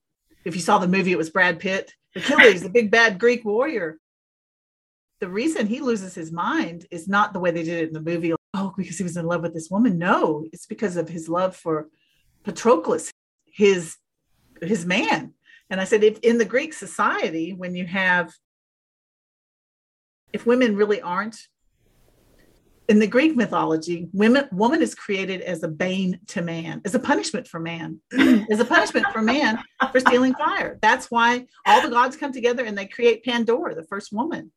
[0.43, 1.93] if you saw the movie it was brad pitt.
[2.17, 3.97] Achilles the big bad greek warrior.
[5.21, 8.01] The reason he loses his mind is not the way they did it in the
[8.01, 9.97] movie oh because he was in love with this woman.
[9.97, 11.87] No it's because of his love for
[12.43, 13.09] patroclus
[13.45, 13.95] his
[14.61, 15.33] his man.
[15.69, 18.33] And i said if in the greek society when you have
[20.37, 21.47] if women really aren't
[22.87, 26.99] in the Greek mythology, women woman is created as a bane to man, as a
[26.99, 27.99] punishment for man,
[28.51, 29.57] as a punishment for man
[29.91, 30.77] for stealing fire.
[30.79, 34.51] That's why all the gods come together and they create Pandora, the first woman,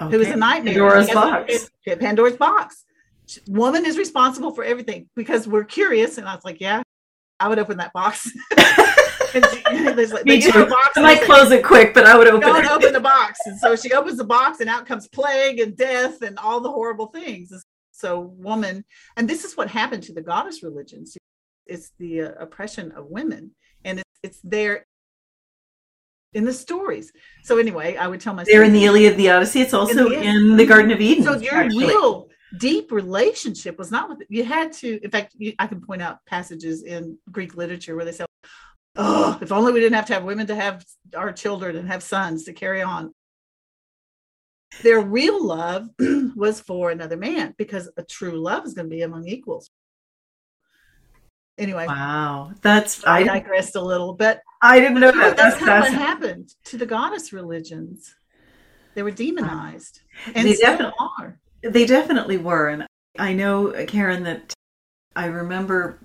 [0.00, 0.16] okay.
[0.16, 0.72] who is a nightmare.
[0.72, 1.70] Pandora's box.
[2.00, 2.84] Pandora's box.
[3.48, 6.16] Woman is responsible for everything because we're curious.
[6.16, 6.82] And I was like, yeah,
[7.38, 8.32] I would open that box.
[9.42, 10.50] like, Me too.
[10.96, 12.70] I might close it quick, but I would open Don't it.
[12.70, 13.40] open the box.
[13.46, 16.70] And so she opens the box, and out comes plague and death and all the
[16.70, 17.52] horrible things.
[17.92, 18.84] So, woman,
[19.16, 21.16] and this is what happened to the goddess religions.
[21.66, 23.52] It's the uh, oppression of women,
[23.84, 24.86] and it's it's there
[26.34, 27.12] in the stories.
[27.44, 29.62] So anyway, I would tell my they're in the Iliad, the Odyssey.
[29.62, 31.24] It's also in the, in the Garden of Eden.
[31.24, 31.86] So your actually.
[31.86, 35.00] real deep relationship was not with you had to.
[35.02, 38.26] In fact, you, I can point out passages in Greek literature where they say,
[38.96, 42.02] oh, if only we didn't have to have women to have our children and have
[42.02, 43.12] sons to carry on.
[44.82, 45.88] Their real love
[46.36, 49.70] was for another man because a true love is going to be among equals.
[51.58, 55.38] Anyway, wow, that's I, I digressed a little, but I didn't know that.
[55.38, 58.14] That's, that's kind of what happened to the goddess religions.
[58.94, 60.00] They were demonized,
[60.34, 61.40] and they definitely are.
[61.62, 62.86] They definitely were, and
[63.18, 64.52] I know, Karen, that
[65.14, 65.98] I remember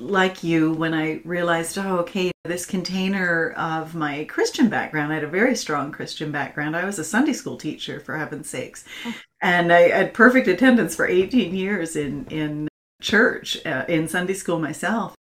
[0.00, 5.24] like you when I realized, oh, okay, this container of my Christian background, I had
[5.24, 6.74] a very strong Christian background.
[6.74, 8.84] I was a Sunday school teacher, for heaven's sakes.
[9.42, 12.68] And I had perfect attendance for 18 years in, in
[13.02, 15.14] church, uh, in Sunday school myself,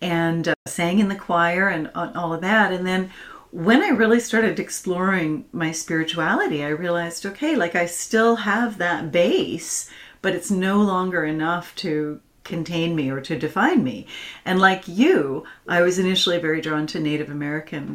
[0.00, 2.72] and uh, sang in the choir and uh, all of that.
[2.72, 3.10] And then
[3.50, 9.10] when I really started exploring my spirituality, I realized, okay, like I still have that
[9.10, 14.06] base, but it's no longer enough to contain me or to define me.
[14.44, 17.94] And like you, I was initially very drawn to Native American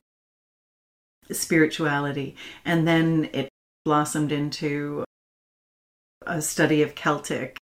[1.31, 3.49] spirituality, and then it
[3.83, 5.03] blossomed into
[6.25, 7.57] a study of Celtic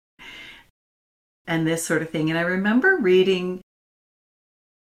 [1.48, 2.30] and this sort of thing.
[2.30, 3.62] And I remember reading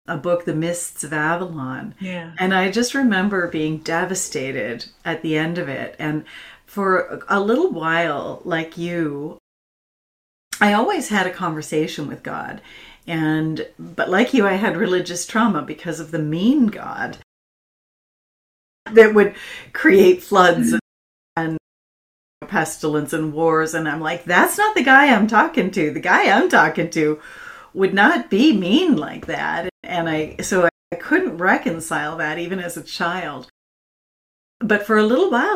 [0.07, 1.95] a book, The Mists of Avalon.
[1.99, 2.33] Yeah.
[2.39, 5.95] And I just remember being devastated at the end of it.
[5.99, 6.25] And
[6.65, 9.37] for a little while, like you,
[10.61, 12.61] I always had a conversation with God.
[13.07, 17.17] And but like you I had religious trauma because of the mean God
[18.91, 19.33] that would
[19.73, 20.77] create floods hmm.
[21.35, 21.57] and
[22.47, 25.91] pestilence and wars and I'm like that's not the guy I'm talking to.
[25.91, 27.19] The guy I'm talking to
[27.73, 29.69] would not be mean like that.
[29.81, 33.49] And I so I couldn't reconcile that even as a child.
[34.59, 35.55] But for a little while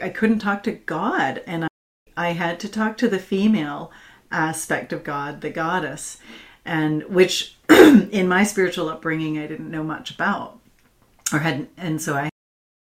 [0.00, 1.68] I couldn't talk to God and I,
[2.16, 3.92] I had to talk to the female
[4.30, 6.18] aspect of God, the goddess,
[6.64, 10.58] and which in my spiritual upbringing I didn't know much about
[11.32, 12.30] or hadn't, and so I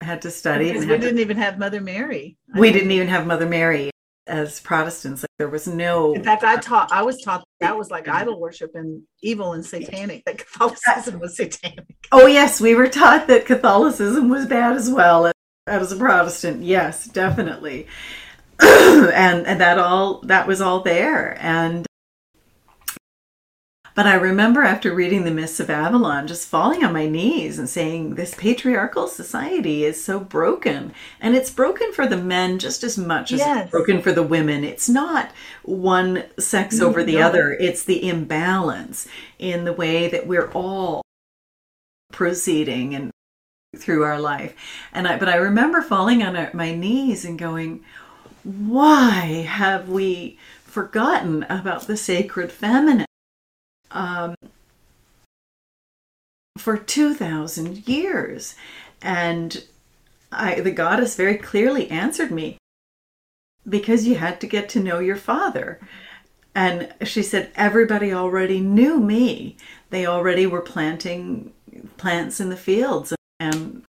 [0.01, 0.69] had to study.
[0.69, 2.37] Because we didn't to, even have Mother Mary.
[2.57, 3.91] We didn't even have Mother Mary
[4.27, 5.23] as Protestants.
[5.23, 6.15] Like, there was no.
[6.15, 6.93] In fact, I taught.
[6.93, 10.25] I was taught that was like idol worship and evil and satanic.
[10.25, 11.85] That Catholicism was satanic.
[12.13, 15.33] Oh yes, we were taught that Catholicism was bad as well.
[15.67, 17.87] As a Protestant, yes, definitely.
[18.61, 21.87] and and that all that was all there and
[23.99, 27.69] but I remember after reading The Mists of Avalon just falling on my knees and
[27.69, 30.93] saying, This patriarchal society is so broken.
[31.21, 33.63] And it's broken for the men just as much as yes.
[33.63, 34.63] it's broken for the women.
[34.63, 35.33] It's not
[35.65, 37.27] one sex over the no.
[37.27, 41.03] other, it's the imbalance in the way that we're all
[42.13, 43.11] proceeding and
[43.77, 44.55] through our life.
[44.93, 47.83] And I, but I remember falling on uh, my knees and going,
[48.49, 53.05] why have we forgotten about the sacred feminine?
[53.91, 54.35] Um,
[56.57, 58.55] for 2,000 years.
[59.03, 59.65] And
[60.33, 62.57] I, the goddess very clearly answered me
[63.69, 65.79] because you had to get to know your father.
[66.55, 69.59] And she said, everybody already knew me.
[69.91, 71.53] They already were planting
[71.99, 73.85] plants in the fields and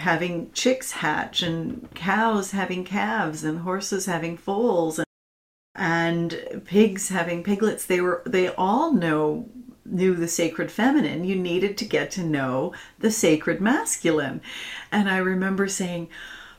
[0.00, 5.06] having chicks hatch and cows having calves and horses having foals and,
[5.74, 7.86] and pigs having piglets.
[7.86, 9.48] They were they all know
[9.84, 11.24] knew the sacred feminine.
[11.24, 14.40] You needed to get to know the sacred masculine.
[14.92, 16.08] And I remember saying,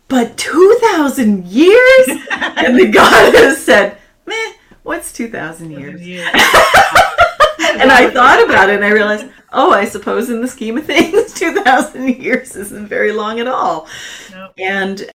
[0.08, 2.08] but 2,000 years?
[2.32, 6.01] and the goddess said, meh, what's 2,000 years?
[7.80, 10.86] and I thought about it and I realized, oh, I suppose in the scheme of
[10.86, 13.88] things, 2,000 years isn't very long at all.
[14.32, 14.54] Nope.
[14.58, 15.12] And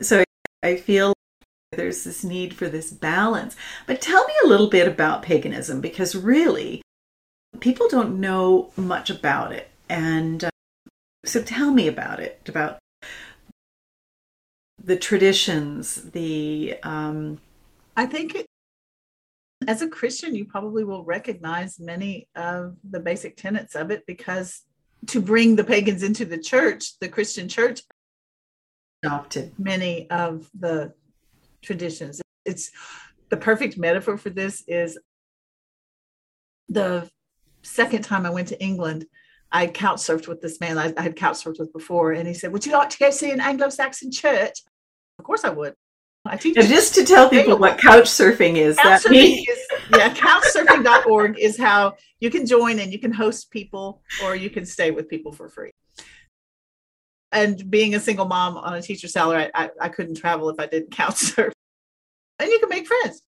[0.00, 0.24] so
[0.62, 1.14] I feel
[1.72, 3.56] there's this need for this balance.
[3.86, 6.82] But tell me a little bit about paganism because really,
[7.60, 9.70] people don't know much about it.
[9.88, 10.50] And uh,
[11.24, 12.78] so tell me about it, about
[14.82, 16.76] the traditions, the.
[16.82, 17.40] Um,
[17.96, 18.46] I think it,
[19.68, 24.62] as a Christian, you probably will recognize many of the basic tenets of it because
[25.08, 27.82] to bring the pagans into the church, the Christian church
[29.04, 30.94] adopted many of the
[31.60, 32.22] traditions.
[32.46, 32.70] It's
[33.28, 34.98] the perfect metaphor for this is
[36.70, 37.06] the
[37.62, 39.04] second time I went to England,
[39.52, 42.34] I couch surfed with this man I, I had couch surfed with before, and he
[42.34, 44.62] said, "Would you like to go see an Anglo-Saxon church?"
[45.18, 45.74] Of course, I would.
[46.28, 46.56] I teach.
[46.56, 49.57] And just to tell people what couch surfing is, couch that surfing is
[49.90, 54.64] yeah, couchsurfing.org is how you can join and you can host people or you can
[54.64, 55.70] stay with people for free.
[57.32, 60.58] And being a single mom on a teacher salary, I, I, I couldn't travel if
[60.58, 61.52] I didn't couch surf.
[62.38, 63.22] And you can make friends.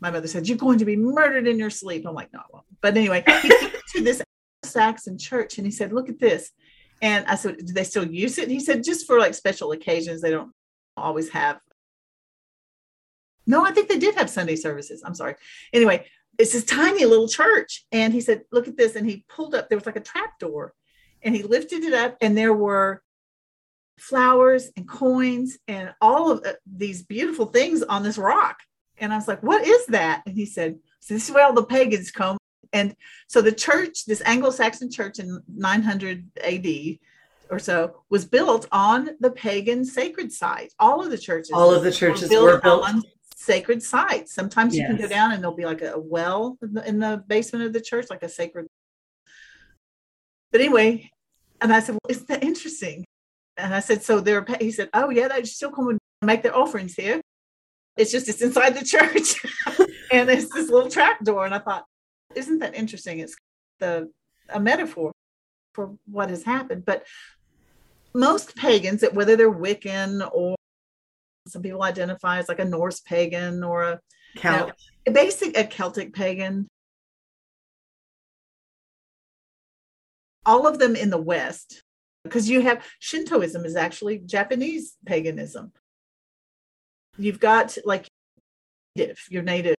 [0.00, 2.04] My mother said, You're going to be murdered in your sleep.
[2.06, 2.66] I'm like, No, I won't.
[2.82, 4.22] But anyway, he took to this
[4.64, 6.50] Saxon church and he said, Look at this.
[7.00, 8.44] And I said, Do they still use it?
[8.44, 10.20] And he said, Just for like special occasions.
[10.20, 10.52] They don't
[10.96, 11.60] always have.
[13.46, 15.02] No, I think they did have Sunday services.
[15.04, 15.36] I'm sorry.
[15.72, 16.06] Anyway,
[16.38, 17.84] it's this tiny little church.
[17.92, 18.96] And he said, Look at this.
[18.96, 20.74] And he pulled up, there was like a trap door
[21.22, 23.02] and he lifted it up, and there were
[23.98, 28.58] flowers and coins and all of uh, these beautiful things on this rock.
[28.98, 30.22] And I was like, What is that?
[30.26, 32.38] And he said, so This is where all the pagans come.
[32.72, 32.94] And
[33.26, 36.98] so the church, this Anglo Saxon church in 900 AD,
[37.48, 40.74] or so was built on the pagan sacred site.
[40.78, 42.88] All of the churches, all of the churches were built, were built.
[42.88, 43.02] on
[43.36, 44.34] sacred sites.
[44.34, 44.82] Sometimes yes.
[44.82, 47.66] you can go down and there'll be like a well in the, in the, basement
[47.66, 48.66] of the church, like a sacred.
[50.50, 51.10] But anyway,
[51.60, 53.04] and I said, "Well, isn't that interesting?"
[53.56, 56.42] And I said, "So there, are He said, "Oh yeah, they still come and make
[56.42, 57.20] their offerings here.
[57.96, 59.44] It's just it's inside the church,
[60.10, 61.84] and it's this little trap door." And I thought,
[62.34, 63.36] "Isn't that interesting?" It's
[63.80, 64.10] the
[64.48, 65.12] a metaphor
[65.74, 67.04] for what has happened, but
[68.14, 70.55] most pagans, whether they're Wiccan or
[71.48, 74.00] some people identify as like a Norse pagan or a
[74.36, 74.72] Celt.
[75.06, 76.68] You know, basic a Celtic pagan.
[80.44, 81.82] All of them in the West,
[82.22, 85.72] because you have Shintoism is actually Japanese paganism.
[87.18, 88.08] You've got like
[88.94, 89.76] native, your native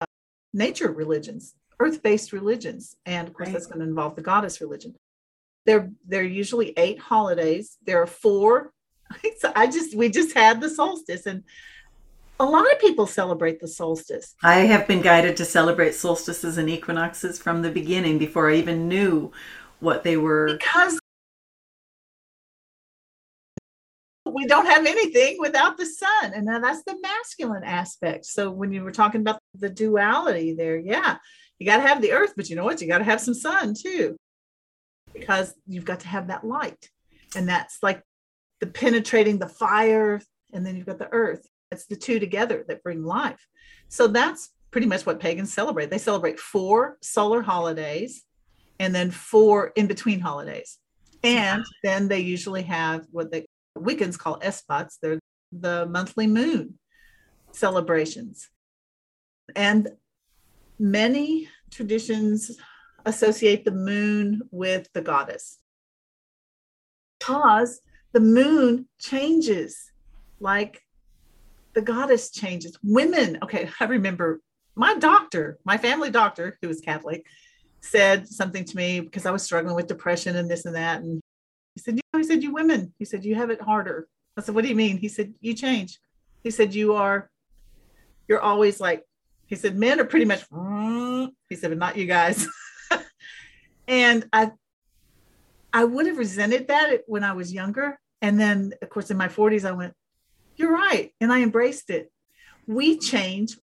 [0.00, 0.06] uh,
[0.52, 3.52] nature religions, earth-based religions, and of course right.
[3.52, 4.94] that's going to involve the goddess religion.
[5.66, 7.76] There, there are usually eight holidays.
[7.84, 8.72] There are four.
[9.38, 11.44] So I just we just had the solstice, and
[12.40, 14.34] a lot of people celebrate the solstice.
[14.42, 18.88] I have been guided to celebrate solstices and equinoxes from the beginning before I even
[18.88, 19.32] knew
[19.80, 20.56] what they were.
[20.58, 20.98] Because
[24.24, 26.32] we don't have anything without the sun.
[26.34, 28.26] And that's the masculine aspect.
[28.26, 31.16] So when you were talking about the duality there, yeah,
[31.58, 32.80] you got to have the earth, but you know what?
[32.80, 34.16] You got to have some sun too
[35.12, 36.88] because you've got to have that light.
[37.34, 38.02] And that's like
[38.60, 40.20] the penetrating the fire,
[40.52, 41.46] and then you've got the earth.
[41.70, 43.46] It's the two together that bring life.
[43.88, 45.90] So that's pretty much what pagans celebrate.
[45.90, 48.24] They celebrate four solar holidays
[48.78, 50.78] and then four in between holidays.
[51.22, 53.44] And then they usually have what the
[53.76, 54.98] Wiccans call esbats.
[55.00, 55.18] They're
[55.52, 56.78] the monthly moon
[57.52, 58.48] celebrations.
[59.56, 59.88] And
[60.78, 62.56] many traditions
[63.04, 65.58] associate the moon with the goddess
[67.18, 67.80] because
[68.18, 69.92] the moon changes
[70.40, 70.82] like
[71.74, 72.76] the goddess changes.
[72.82, 74.40] Women okay i remember
[74.74, 77.24] my doctor my family doctor who was catholic
[77.80, 81.20] said something to me because i was struggling with depression and this and that and
[81.76, 84.08] he said you know, he said you women he said you have it harder.
[84.36, 84.96] I said what do you mean?
[84.98, 86.00] He said you change.
[86.42, 87.30] He said you are
[88.26, 89.04] you're always like
[89.46, 90.42] he said men are pretty much
[91.48, 92.48] he said but not you guys.
[93.88, 94.50] And I
[95.72, 97.98] I would have resented that when I was younger.
[98.20, 99.94] And then, of course, in my 40s, I went,
[100.56, 101.12] You're right.
[101.20, 102.10] And I embraced it.
[102.66, 103.56] We change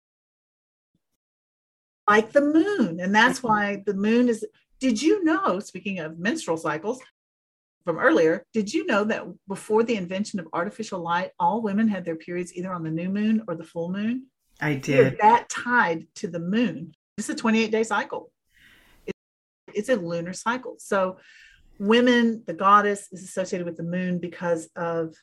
[2.09, 3.01] like the moon.
[3.01, 3.49] And that's mm-hmm.
[3.49, 4.45] why the moon is.
[4.81, 7.01] Did you know, speaking of menstrual cycles
[7.85, 12.05] from earlier, did you know that before the invention of artificial light, all women had
[12.05, 14.27] their periods either on the new moon or the full moon?
[14.61, 15.19] I did.
[15.21, 16.95] that tied to the moon.
[17.19, 18.31] It's a 28 day cycle.
[19.73, 20.77] It's a lunar cycle.
[20.79, 21.19] So
[21.79, 25.15] women, the goddess is associated with the moon because of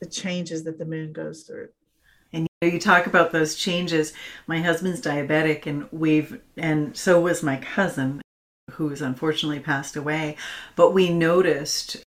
[0.00, 1.68] the changes that the moon goes through.
[2.32, 4.12] And you talk about those changes.
[4.46, 8.20] My husband's diabetic, and we've, and so was my cousin,
[8.72, 10.36] who has unfortunately passed away.
[10.74, 12.02] But we noticed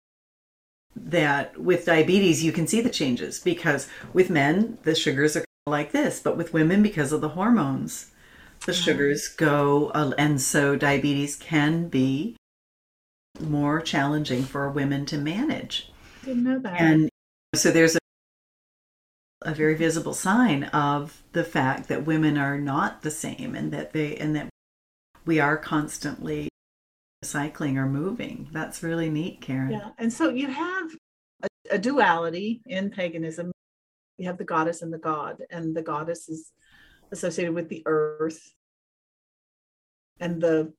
[0.96, 5.92] that with diabetes, you can see the changes because with men, the sugars are like
[5.92, 8.12] this, but with women, because of the hormones,
[8.66, 12.38] the sugars go, uh, and so diabetes can be
[13.40, 15.92] more challenging for women to manage.
[16.24, 16.80] Didn't know that.
[16.80, 17.10] And
[17.56, 18.00] so there's a,
[19.44, 23.94] a very visible sign of the fact that women are not the same and that
[23.94, 24.50] they and that
[25.26, 26.50] we are constantly
[27.24, 28.50] cycling or moving.
[28.52, 29.72] That's really neat, Karen.
[29.72, 29.90] Yeah.
[29.98, 30.92] And so you have
[31.44, 33.52] a, a duality in paganism.
[34.18, 36.52] You have the goddess and the god, and the goddess is
[37.12, 38.40] associated with the earth
[40.20, 40.74] and the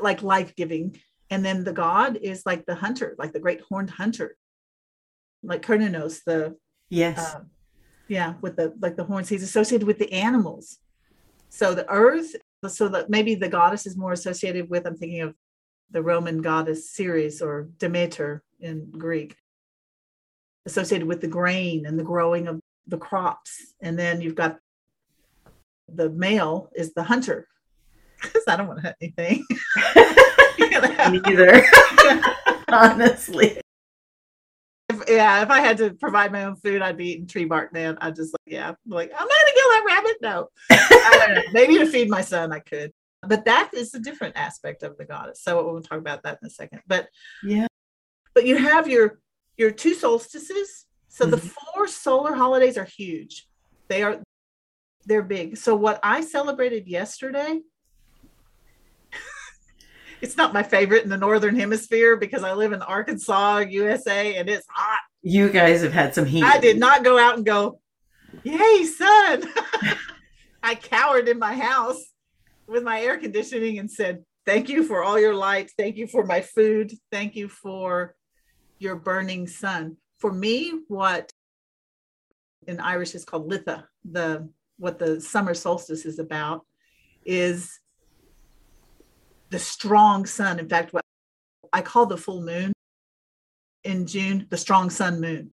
[0.00, 1.00] like life giving.
[1.30, 4.36] And then the god is like the hunter, like the great horned hunter,
[5.42, 6.56] like Cernunnos, the
[6.90, 7.40] yes, uh,
[8.08, 9.28] yeah, with the like the horns.
[9.28, 10.78] He's associated with the animals.
[11.48, 12.34] So the earth,
[12.66, 14.86] so that maybe the goddess is more associated with.
[14.86, 15.34] I'm thinking of
[15.90, 19.36] the Roman goddess Ceres or Demeter in Greek,
[20.66, 23.74] associated with the grain and the growing of the crops.
[23.80, 24.58] And then you've got
[25.88, 27.46] the male is the hunter
[28.24, 29.46] because I don't want to hurt anything.
[31.10, 31.64] Neither,
[32.68, 33.60] honestly.
[34.88, 37.72] If, yeah, if I had to provide my own food, I'd be eating tree bark.
[37.72, 40.16] Man, I just like, yeah, I'm like I'm not gonna kill that rabbit.
[40.22, 41.42] No, I don't know.
[41.52, 42.92] Maybe to feed my son, I could.
[43.22, 45.42] But that is a different aspect of the goddess.
[45.42, 46.80] So we'll talk about that in a second.
[46.86, 47.08] But
[47.42, 47.66] yeah,
[48.34, 49.20] but you have your
[49.56, 50.86] your two solstices.
[51.08, 51.30] So mm-hmm.
[51.32, 53.46] the four solar holidays are huge.
[53.88, 54.20] They are
[55.06, 55.56] they're big.
[55.56, 57.60] So what I celebrated yesterday
[60.24, 64.48] it's not my favorite in the northern hemisphere because I live in Arkansas, USA, and
[64.48, 65.00] it's hot.
[65.20, 66.42] You guys have had some heat.
[66.42, 67.78] I did not go out and go,
[68.42, 69.44] "Yay, sun!"
[70.62, 72.02] I cowered in my house
[72.66, 75.74] with my air conditioning and said, "Thank you for all your lights.
[75.76, 76.90] Thank you for my food.
[77.12, 78.14] Thank you for
[78.78, 81.30] your burning sun." For me, what
[82.66, 84.48] in Irish is called litha, the
[84.78, 86.64] what the summer solstice is about,
[87.26, 87.78] is
[89.54, 90.58] the strong sun.
[90.58, 91.04] In fact, what
[91.72, 92.72] I call the full moon
[93.84, 95.52] in June, the strong sun moon.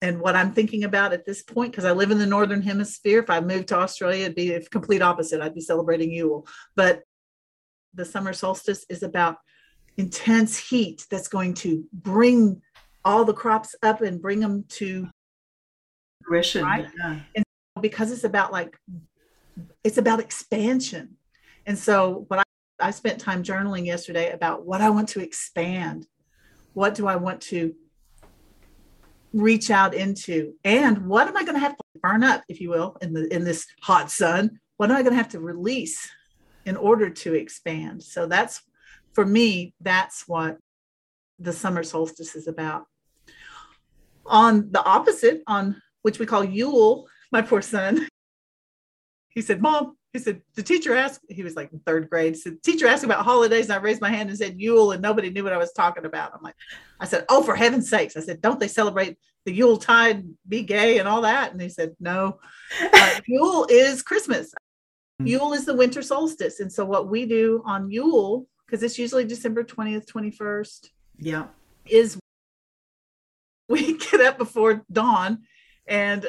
[0.00, 3.20] And what I'm thinking about at this point, because I live in the northern hemisphere,
[3.20, 5.40] if I moved to Australia, it'd be a complete opposite.
[5.40, 6.44] I'd be celebrating Yule.
[6.74, 7.04] But
[7.94, 9.36] the summer solstice is about
[9.96, 12.62] intense heat that's going to bring
[13.04, 15.08] all the crops up and bring them to
[16.24, 16.64] fruition.
[16.64, 16.88] Right?
[16.98, 17.20] Yeah.
[17.36, 17.44] And
[17.80, 18.76] because it's about like
[19.84, 21.16] it's about expansion.
[21.64, 22.42] And so what I
[22.82, 26.06] I spent time journaling yesterday about what I want to expand.
[26.74, 27.74] What do I want to
[29.32, 30.54] reach out into?
[30.64, 33.32] And what am I going to have to burn up, if you will, in the
[33.32, 34.58] in this hot sun?
[34.76, 36.10] What am I going to have to release
[36.66, 38.02] in order to expand?
[38.02, 38.62] So that's
[39.12, 40.58] for me, that's what
[41.38, 42.86] the summer solstice is about.
[44.26, 48.08] On the opposite, on which we call Yule, my poor son,
[49.28, 52.54] he said, Mom, he said, the teacher asked, he was like in third grade, said,
[52.54, 53.66] the teacher asked about holidays.
[53.66, 56.04] And I raised my hand and said Yule, and nobody knew what I was talking
[56.04, 56.32] about.
[56.34, 56.54] I'm like,
[57.00, 58.16] I said, oh, for heaven's sakes.
[58.16, 61.52] I said, don't they celebrate the Yule tide, be gay and all that?
[61.52, 62.38] And he said, no.
[62.94, 64.54] Uh, Yule is Christmas.
[65.18, 65.26] Hmm.
[65.26, 66.60] Yule is the winter solstice.
[66.60, 70.88] And so what we do on Yule, because it's usually December 20th, 21st.
[71.18, 71.46] Yeah.
[71.86, 72.18] Is
[73.68, 75.42] we get up before dawn
[75.86, 76.26] and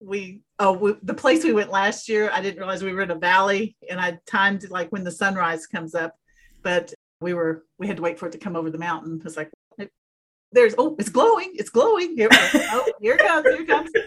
[0.00, 3.10] we oh we, the place we went last year i didn't realize we were in
[3.10, 6.14] a valley and i timed like when the sunrise comes up
[6.62, 6.92] but
[7.22, 9.22] we were we had to wait for it to come over the mountain.
[9.24, 9.50] It's like
[10.50, 12.16] there's oh it's glowing it's glowing.
[12.16, 13.90] Here oh here it comes here it comes.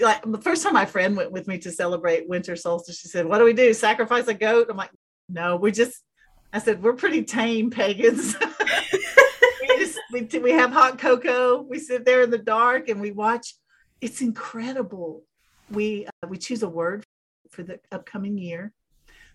[0.00, 3.26] Like the first time my friend went with me to celebrate winter solstice she said
[3.26, 3.74] what do we do?
[3.74, 4.68] Sacrifice a goat?
[4.70, 4.92] I'm like
[5.28, 6.02] no we just
[6.54, 8.36] i said we're pretty tame pagans.
[9.60, 13.10] We just we, we have hot cocoa we sit there in the dark and we
[13.10, 13.54] watch
[14.00, 15.24] it's incredible.
[15.70, 17.04] We uh, we choose a word
[17.50, 18.72] for the upcoming year.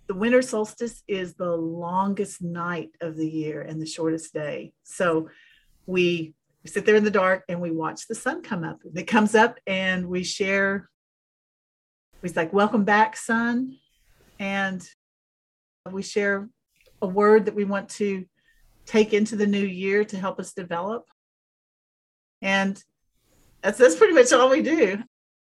[0.07, 4.71] the winter solstice is the longest night of the year and the shortest day.
[4.83, 5.29] So
[5.87, 6.35] we
[6.65, 8.79] sit there in the dark and we watch the sun come up.
[8.95, 10.89] It comes up and we share.
[12.21, 13.77] He's like, Welcome back, sun.
[14.39, 14.87] And
[15.91, 16.49] we share
[17.01, 18.25] a word that we want to
[18.85, 21.05] take into the new year to help us develop.
[22.41, 22.81] And
[23.65, 25.03] that's, that's pretty much all we do.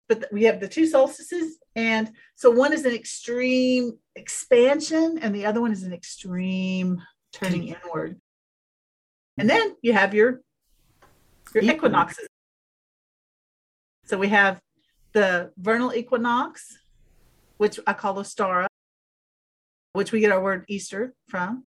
[0.09, 1.59] But we have the two solstices.
[1.75, 7.03] And so one is an extreme expansion, and the other one is an extreme
[7.33, 8.21] turning inward.
[9.37, 10.43] And then you have your,
[11.53, 12.29] your equinoxes.
[14.05, 14.61] So we have
[15.13, 16.79] the vernal equinox,
[17.57, 18.67] which I call Ostara,
[19.93, 21.65] which we get our word Easter from.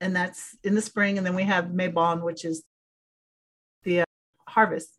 [0.00, 1.18] And that's in the spring.
[1.18, 2.62] And then we have Mabon, which is
[3.82, 4.04] the uh,
[4.48, 4.96] harvest,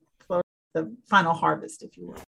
[0.78, 2.22] the final harvest, if you will.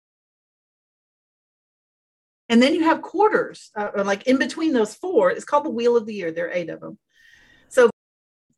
[2.50, 5.30] And then you have quarters, uh, like in between those four.
[5.30, 6.32] It's called the Wheel of the Year.
[6.32, 6.98] There are eight of them.
[7.70, 7.92] So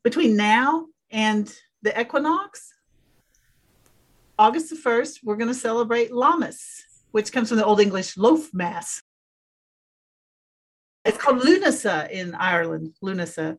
[0.02, 2.72] between now and the equinox,
[4.38, 6.58] August the 1st, we're going to celebrate Lammas,
[7.10, 9.02] which comes from the Old English loaf mass.
[11.04, 12.94] It's called Lunasa in Ireland.
[13.04, 13.58] Lunasa.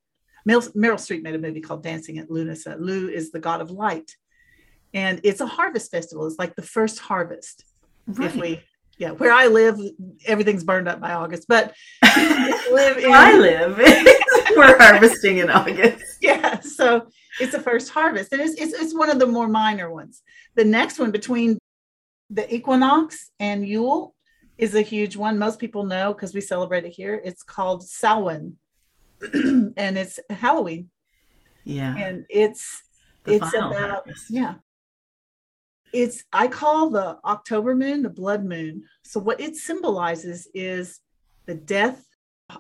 [0.50, 2.76] Meryl, Meryl Streep made a movie called Dancing at Lughnasa.
[2.80, 4.12] Lugh is the god of light.
[4.94, 6.28] And it's a harvest festival.
[6.28, 7.64] It's like the first harvest.
[8.08, 8.28] Right.
[8.28, 8.62] If we
[8.98, 9.80] yeah, where I live,
[10.26, 11.48] everything's burned up by August.
[11.48, 11.74] But
[12.72, 13.78] live in, I live,
[14.56, 16.04] we're harvesting in August.
[16.24, 17.08] Yeah, so
[17.42, 20.22] it's the first harvest, and it's, it's it's one of the more minor ones.
[20.56, 21.58] The next one between
[22.30, 24.16] the equinox and Yule
[24.58, 25.38] is a huge one.
[25.38, 27.20] Most people know because we celebrate it here.
[27.26, 28.56] It's called Samhain,
[29.34, 30.90] and it's Halloween.
[31.66, 32.84] Yeah, and it's
[33.26, 34.26] the it's about harvest.
[34.30, 34.56] yeah
[35.94, 38.84] it's i call the october moon the blood moon.
[39.04, 41.00] So what it symbolizes is
[41.46, 42.04] the death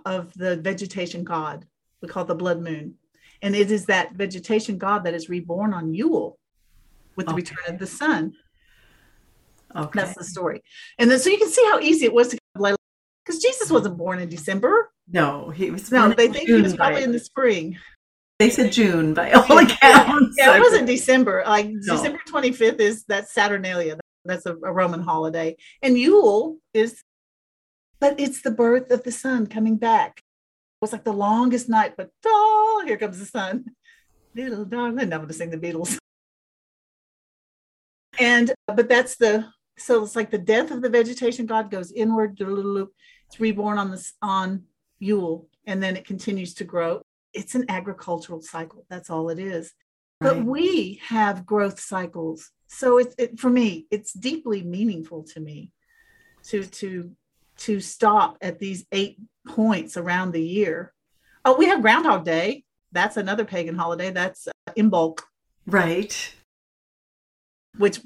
[0.05, 1.65] of the vegetation god.
[2.01, 2.95] We call it the blood moon.
[3.41, 6.37] And it is that vegetation god that is reborn on yule
[7.15, 7.41] with the okay.
[7.41, 8.33] return of the sun.
[9.75, 9.99] Okay.
[9.99, 10.61] That's the story.
[10.99, 14.19] And then so you can see how easy it was to because jesus wasn't born
[14.19, 14.91] in december.
[15.11, 17.77] No he was no they think he was probably in the spring
[18.39, 20.35] they said June by all accounts.
[20.37, 21.43] Yeah, it wasn't December.
[21.45, 21.95] Like no.
[21.95, 23.99] December 25th is that Saturnalia.
[24.25, 25.57] That's a, a Roman holiday.
[25.81, 27.03] And Yule is,
[27.99, 30.17] but it's the birth of the sun coming back.
[30.17, 33.65] It was like the longest night, but oh, here comes the sun.
[34.35, 35.13] Little darling.
[35.13, 35.97] I'm going to sing the Beatles.
[38.19, 39.45] And, but that's the,
[39.77, 44.13] so it's like the death of the vegetation god goes inward, it's reborn on this,
[44.21, 44.63] on
[44.99, 47.02] Yule, and then it continues to grow
[47.33, 48.85] it's an agricultural cycle.
[48.89, 49.73] That's all it is.
[50.21, 50.35] Right.
[50.35, 52.49] But we have growth cycles.
[52.67, 55.71] So it's it, for me, it's deeply meaningful to me
[56.45, 57.11] to to
[57.57, 60.93] to stop at these eight points around the year.
[61.45, 62.63] Oh, we have Groundhog Day.
[62.91, 64.11] That's another pagan holiday.
[64.11, 65.19] That's uh, Imbolc.
[65.65, 66.33] Right.
[67.77, 67.99] Which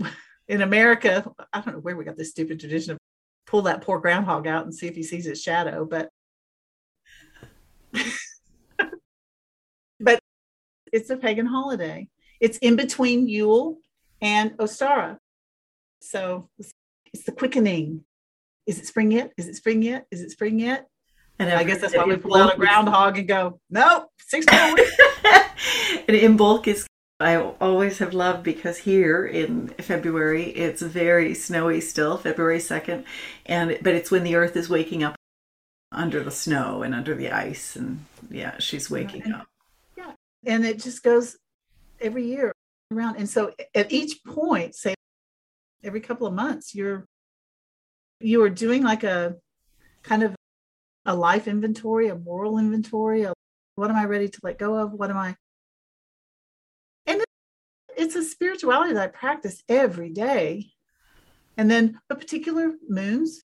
[0.47, 2.97] in America, I don't know where we got this stupid tradition of
[3.45, 6.09] pull that poor groundhog out and see if he sees his shadow, but
[7.91, 8.05] but
[10.93, 12.07] it's a pagan holiday.
[12.39, 13.77] It's in between Yule
[14.21, 15.17] and Ostara.
[16.01, 18.03] So it's the quickening.
[18.65, 19.31] Is it spring yet?
[19.37, 20.05] Is it spring yet?
[20.11, 20.87] Is it spring yet?
[21.39, 24.73] And I guess that's why we pull out a groundhog and go, nope, six more
[24.75, 24.91] weeks.
[26.07, 26.87] and Imbolc is
[27.19, 33.05] I always have loved because here in February it's very snowy still, February 2nd,
[33.47, 35.15] and but it's when the earth is waking up
[35.91, 39.47] under the snow and under the ice and yeah, she's waking and, up
[40.45, 41.37] and it just goes
[41.99, 42.51] every year
[42.91, 43.17] around.
[43.17, 44.95] And so at each point, say
[45.83, 47.05] every couple of months, you're
[48.19, 49.35] you are doing like a
[50.03, 50.35] kind of
[51.05, 53.33] a life inventory, a moral inventory of
[53.75, 54.91] what am I ready to let go of?
[54.93, 55.35] What am I?
[57.05, 57.23] And
[57.95, 60.71] it's a spirituality that I practice every day.
[61.57, 63.43] And then a particular moons.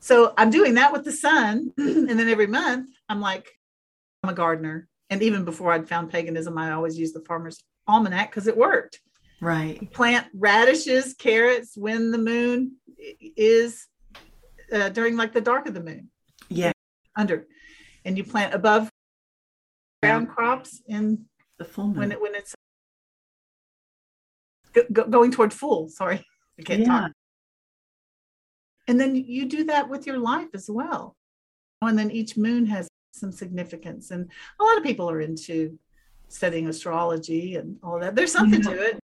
[0.00, 1.72] So I'm doing that with the sun.
[1.78, 3.48] and then every month, I'm like,
[4.22, 8.30] I'm a gardener and even before I'd found paganism, I always used the farmer's almanac
[8.30, 9.00] because it worked.
[9.40, 9.90] Right.
[9.92, 12.76] Plant radishes, carrots when the moon
[13.36, 13.86] is
[14.72, 16.10] uh, during like the dark of the moon.
[16.48, 16.72] Yeah.
[17.16, 17.46] Under,
[18.04, 18.90] and you plant above
[20.02, 21.26] ground crops in
[21.58, 22.54] the full moon when it when it's
[24.92, 25.88] go, going toward full.
[25.88, 26.24] Sorry,
[26.58, 26.86] I can't yeah.
[26.86, 27.12] talk.
[28.88, 31.16] And then you do that with your life as well.
[31.82, 34.10] And then each moon has some significance.
[34.10, 35.78] And a lot of people are into
[36.28, 38.14] studying astrology and all that.
[38.14, 38.98] There's something to it.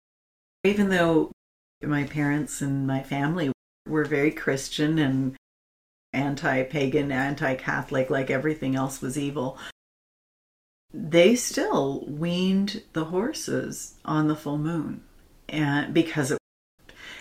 [0.64, 1.32] Even though
[1.82, 3.52] my parents and my family
[3.88, 5.36] were very Christian and
[6.12, 9.58] anti pagan, anti Catholic, like everything else was evil,
[10.92, 15.02] they still weaned the horses on the full moon
[15.48, 16.38] and because it,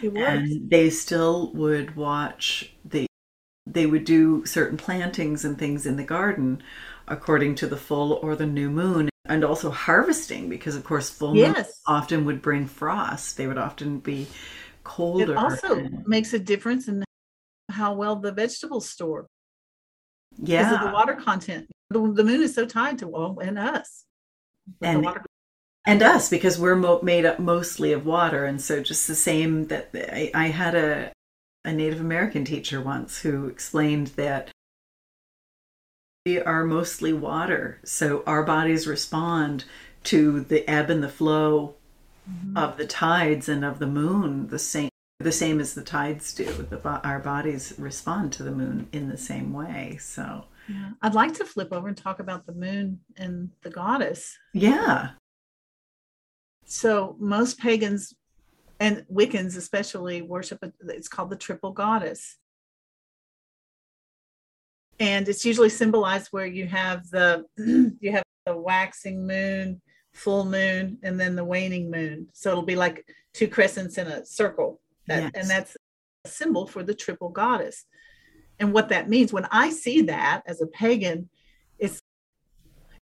[0.02, 3.06] It and they still would watch the
[3.72, 6.62] they would do certain plantings and things in the garden
[7.08, 11.34] according to the full or the new moon and also harvesting because of course full
[11.36, 11.82] moon yes.
[11.88, 14.28] often would bring frost they would often be
[14.84, 17.04] colder It also and- makes a difference in
[17.70, 19.28] how well the vegetables store
[20.38, 21.68] yeah because of the water content.
[21.92, 24.06] The, the moon is so tied to well and us.
[24.82, 25.08] And-
[25.88, 29.68] and us because we're mo- made up mostly of water and so just the same
[29.68, 31.12] that I, I had a
[31.66, 34.50] a native american teacher once who explained that
[36.26, 39.66] we are mostly water so our bodies respond
[40.04, 41.76] to the ebb and the flow
[42.30, 42.56] Mhm.
[42.58, 44.90] of the tides and of the moon the same
[45.20, 49.18] the same as the tides do the, our bodies respond to the moon in the
[49.18, 50.92] same way so Yeah.
[51.02, 54.38] I'd like to flip over and talk about the moon and the goddess.
[54.54, 55.12] yeah
[56.66, 58.14] So most pagans
[58.80, 62.38] and Wiccans especially worship it's called the triple goddess.
[65.00, 67.46] And it's usually symbolized where you have the
[68.00, 69.82] you have the waxing moon,
[70.14, 72.28] full moon, and then the waning moon.
[72.34, 74.82] So it'll be like two crescents in a circle.
[75.08, 75.32] That, Yes.
[75.36, 75.78] And that's
[76.26, 77.86] a symbol for the triple goddess.
[78.60, 81.30] And what that means when I see that as a pagan,
[81.78, 82.02] it's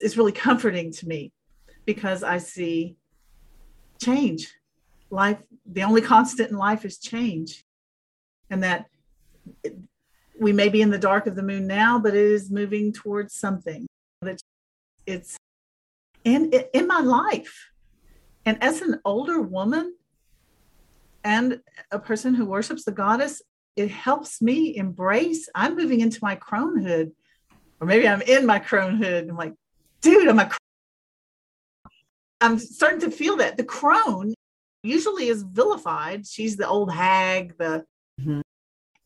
[0.01, 1.33] it's really comforting to me
[1.85, 2.97] because I see
[4.01, 4.55] change.
[5.11, 7.65] Life, the only constant in life is change.
[8.49, 8.87] And that
[9.63, 9.77] it-
[10.39, 13.35] we may be in the dark of the moon now, but it is moving towards
[13.35, 13.87] something
[14.23, 14.41] that
[15.07, 15.37] it's
[16.25, 17.71] in in my life.
[18.47, 19.97] And as an older woman
[21.23, 23.43] and a person who worships the goddess,
[23.77, 25.49] it helps me embrace.
[25.55, 27.13] I'm moving into my cronehood,
[27.81, 29.29] or maybe I'm in my cronehood.
[29.29, 29.55] I'm like,
[30.01, 30.51] dude, I'm a
[32.41, 34.33] I'm starting to feel that the crone
[34.83, 36.27] usually is vilified.
[36.27, 37.85] She's the old hag, the
[38.21, 38.43] Mhm.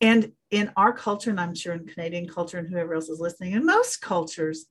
[0.01, 3.53] and in our culture, and I'm sure in Canadian culture and whoever else is listening,
[3.53, 4.65] in most cultures,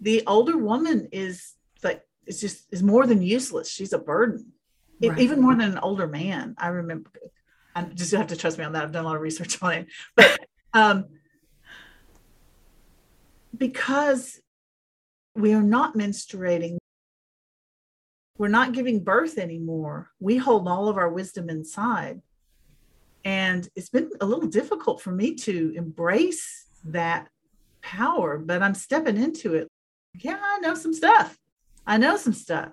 [0.00, 3.68] the older woman is like it's just is more than useless.
[3.68, 4.52] She's a burden,
[5.00, 5.18] Right.
[5.18, 6.54] even more than an older man.
[6.58, 7.10] I remember.
[7.74, 8.82] I just have to trust me on that.
[8.82, 9.86] I've done a lot of research on it,
[10.16, 10.38] but
[10.74, 11.06] um,
[13.56, 14.40] because
[15.34, 16.76] we are not menstruating
[18.38, 20.10] we're not giving birth anymore.
[20.20, 22.22] We hold all of our wisdom inside.
[23.24, 27.28] And it's been a little difficult for me to embrace that
[27.82, 29.68] power, but I'm stepping into it.
[30.18, 31.36] Yeah, I know some stuff.
[31.86, 32.72] I know some stuff.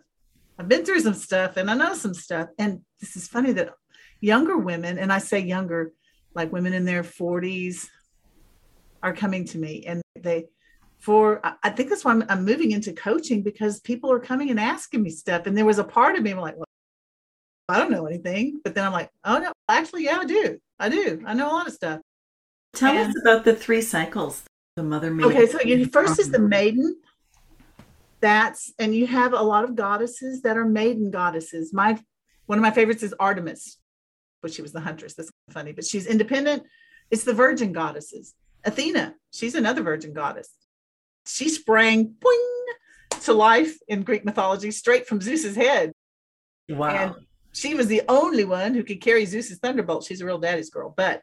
[0.57, 2.49] I've been through some stuff and I know some stuff.
[2.57, 3.73] And this is funny that
[4.21, 5.93] younger women, and I say younger,
[6.33, 7.87] like women in their 40s,
[9.01, 10.47] are coming to me and they,
[10.99, 14.59] for I- think that's why I'm, I'm moving into coaching because people are coming and
[14.59, 15.47] asking me stuff.
[15.47, 16.65] And there was a part of me I'm like, well,
[17.69, 18.59] I don't know anything.
[18.63, 20.59] But then I'm like, oh no, actually, yeah, I do.
[20.79, 21.21] I do.
[21.25, 22.01] I know a lot of stuff.
[22.73, 24.43] tell And- us about the three cycles
[24.75, 26.97] the mother maiden Okay, so you, first is the maiden.
[28.21, 31.73] That's and you have a lot of goddesses that are maiden goddesses.
[31.73, 31.99] My
[32.45, 33.77] one of my favorites is Artemis,
[34.41, 35.13] but she was the huntress.
[35.13, 36.63] That's funny, but she's independent.
[37.11, 38.33] It's the virgin goddesses.
[38.65, 40.49] Athena, she's another virgin goddess.
[41.29, 42.59] She sprang boing,
[43.21, 45.91] to life in Greek mythology straight from Zeus's head.
[46.69, 47.15] wow And
[47.53, 50.03] she was the only one who could carry Zeus's thunderbolt.
[50.03, 51.21] She's a real daddy's girl, but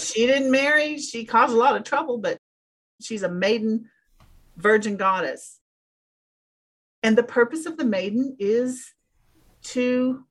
[0.00, 0.98] she didn't marry.
[0.98, 2.38] She caused a lot of trouble, but
[3.00, 3.88] she's a maiden
[4.56, 5.58] virgin goddess.
[7.02, 8.92] And the purpose of the maiden is
[9.62, 10.24] to,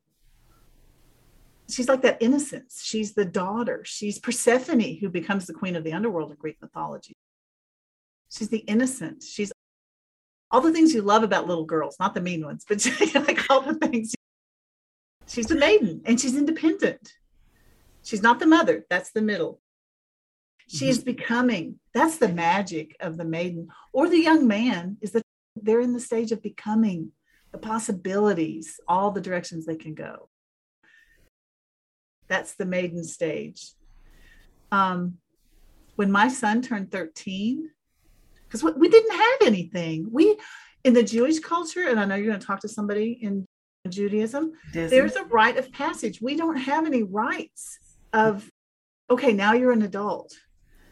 [1.70, 2.82] she's like that innocence.
[2.84, 3.82] She's the daughter.
[3.86, 7.16] She's Persephone, who becomes the queen of the underworld in Greek mythology.
[8.30, 9.24] She's the innocent.
[9.24, 9.52] She's
[10.52, 13.62] all the things you love about little girls, not the mean ones, but like all
[13.62, 14.14] the things.
[15.28, 17.14] She's the maiden and she's independent.
[18.04, 19.62] She's not the mother, that's the middle.
[20.68, 21.80] She is becoming.
[21.94, 25.24] That's the magic of the maiden or the young man is that
[25.56, 27.12] they're in the stage of becoming
[27.52, 30.30] the possibilities, all the directions they can go.
[32.28, 33.72] That's the maiden stage.
[34.72, 35.18] Um,
[35.96, 37.72] when my son turned 13,
[38.50, 40.08] because we, we didn't have anything.
[40.12, 40.38] We,
[40.84, 43.46] in the Jewish culture, and I know you're going to talk to somebody in
[43.88, 44.98] Judaism, Disney.
[44.98, 46.22] there's a rite of passage.
[46.22, 47.80] We don't have any rights
[48.14, 48.50] of,
[49.10, 50.34] okay, now you're an adult.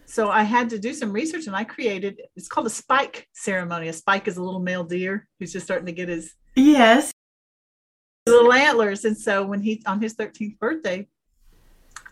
[0.05, 3.89] So I had to do some research and I created, it's called a spike ceremony.
[3.89, 7.12] A spike is a little male deer who's just starting to get his yes
[8.26, 9.05] little antlers.
[9.05, 11.08] And so when he, on his 13th birthday,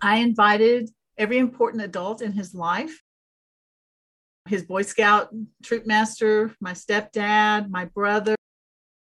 [0.01, 3.01] I invited every important adult in his life
[4.47, 5.29] his Boy Scout
[5.63, 8.35] troop master, my stepdad, my brother,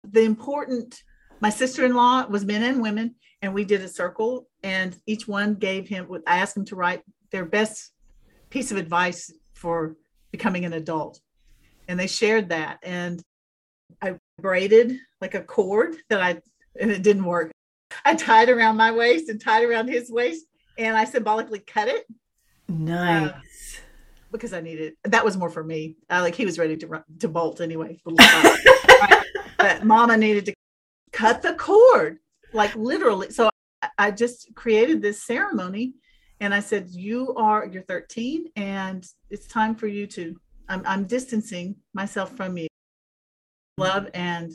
[0.04, 1.02] the important,
[1.40, 5.28] my sister in law was men and women, and we did a circle, and each
[5.28, 7.92] one gave him, I asked him to write their best
[8.50, 9.96] piece of advice for
[10.32, 11.20] becoming an adult.
[11.88, 12.78] And they shared that.
[12.82, 13.22] And
[14.02, 16.40] I braided like a cord that I,
[16.80, 17.50] and it didn't work.
[18.04, 22.06] I tied around my waist and tied around his waist, and I symbolically cut it.
[22.68, 23.30] Nice.
[23.30, 23.38] Uh,
[24.30, 25.96] because I needed that was more for me.
[26.10, 28.00] Like he was ready to run, to bolt anyway.
[28.06, 29.24] right?
[29.58, 30.54] But Mama needed to
[31.12, 32.18] cut the cord,
[32.52, 33.30] like literally.
[33.30, 33.50] So
[33.82, 35.94] I, I just created this ceremony,
[36.40, 40.36] and I said, "You are you're 13, and it's time for you to.
[40.68, 42.68] I'm, I'm distancing myself from you,
[43.78, 44.52] love, and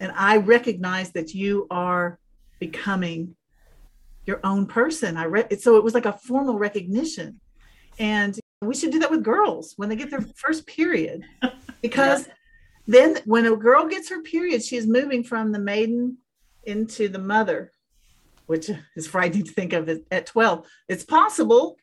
[0.00, 2.18] and I recognize that you are
[2.60, 3.36] becoming."
[4.26, 5.18] your own person.
[5.18, 7.38] I read so it was like a formal recognition
[7.98, 11.24] and we should do that with girls when they get their first period.
[11.82, 12.32] Because yeah.
[12.86, 16.18] then when a girl gets her period, she is moving from the maiden
[16.64, 17.72] into the mother,
[18.46, 20.66] which is frightening to think of at 12.
[20.88, 21.76] It's possible,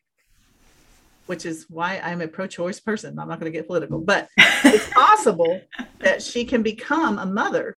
[1.26, 3.18] which is why I'm a pro choice person.
[3.18, 5.60] I'm not going to get political, but it's possible
[6.00, 7.76] that she can become a mother.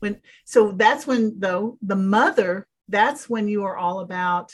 [0.00, 4.52] When so that's when though the mother, that's when you are all about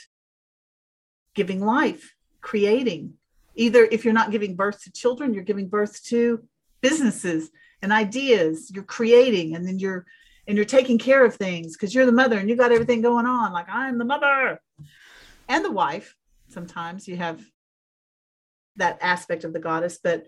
[1.33, 3.13] giving life creating.
[3.55, 6.43] Either if you're not giving birth to children, you're giving birth to
[6.81, 7.49] businesses
[7.81, 8.71] and ideas.
[8.73, 10.05] You're creating, and then you're
[10.47, 13.27] and you're taking care of things because you're the mother and you got everything going
[13.27, 13.53] on.
[13.53, 14.59] Like I'm the mother
[15.47, 16.15] and the wife.
[16.47, 17.43] Sometimes you have
[18.77, 20.25] that aspect of the goddess, but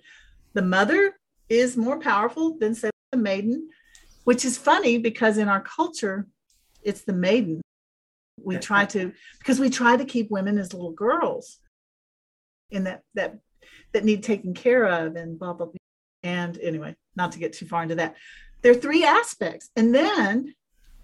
[0.53, 1.18] the mother
[1.49, 3.70] is more powerful than say the maiden,
[4.24, 6.28] which is funny because in our culture,
[6.84, 7.62] it's the maiden.
[8.43, 11.57] We try to because we try to keep women as little girls
[12.72, 13.38] in that that
[13.94, 15.76] that need taken care of and blah blah blah.
[16.24, 18.16] And anyway, not to get too far into that.
[18.62, 19.70] There are three aspects.
[19.76, 20.54] And then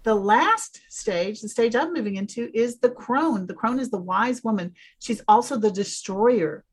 [0.04, 3.46] the last stage, the stage I'm moving into, is the crone.
[3.46, 4.74] The crone is the wise woman.
[5.00, 6.64] She's also the destroyer.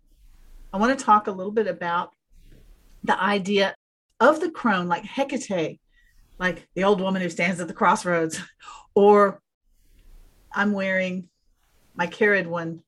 [0.72, 2.14] I want to talk a little bit about
[3.04, 3.76] the idea
[4.20, 5.80] of the crone, like Hecate,
[6.40, 8.40] like the old woman who stands at the crossroads,
[8.96, 9.42] or
[10.54, 11.30] I'm wearing
[11.96, 12.82] my Cerridwen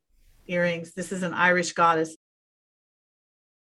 [0.47, 0.93] earrings.
[0.93, 2.15] This is an Irish goddess.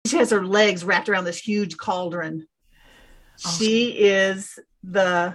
[0.07, 2.47] She has her legs wrapped around this huge cauldron.
[3.45, 3.57] Oh.
[3.59, 5.35] She is the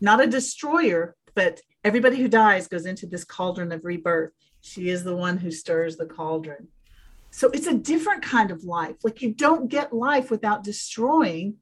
[0.00, 4.32] not a destroyer, but everybody who dies goes into this cauldron of rebirth.
[4.60, 6.68] She is the one who stirs the cauldron.
[7.30, 8.96] So it's a different kind of life.
[9.02, 11.56] Like you don't get life without destroying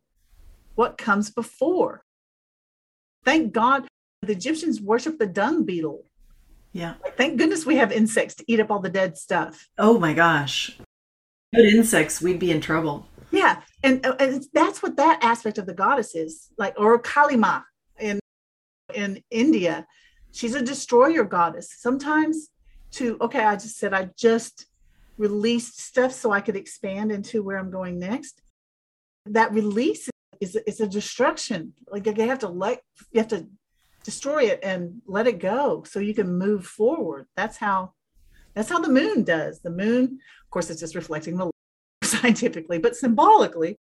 [0.75, 2.05] what comes before.
[3.25, 3.87] Thank God
[4.23, 6.05] the Egyptians worship the dung beetle.
[6.73, 6.95] Yeah.
[7.03, 9.69] Like, thank goodness we have insects to eat up all the dead stuff.
[9.79, 10.79] Oh my gosh.
[11.55, 13.07] Good insects, we'd be in trouble.
[13.33, 13.63] Yeah.
[13.83, 17.63] And, uh, and that's what that aspect of the goddess is like, or Kali Ma
[17.99, 18.21] in,
[18.95, 19.87] in India.
[20.33, 21.75] She's a destroyer goddess.
[21.77, 22.51] Sometimes
[22.93, 24.67] to, okay, I just said I just
[25.19, 28.43] released stuff so I could expand into where I'm going next.
[29.27, 30.09] That release
[30.41, 31.73] is, is a destruction.
[31.91, 32.81] Like you have to let,
[33.13, 33.49] you have to
[34.05, 37.27] destroy it and let it go so you can move forward.
[37.37, 37.93] That's how
[38.55, 39.61] that's how the moon does.
[39.61, 41.51] The moon of course it's just reflecting the
[42.03, 43.77] scientifically but symbolically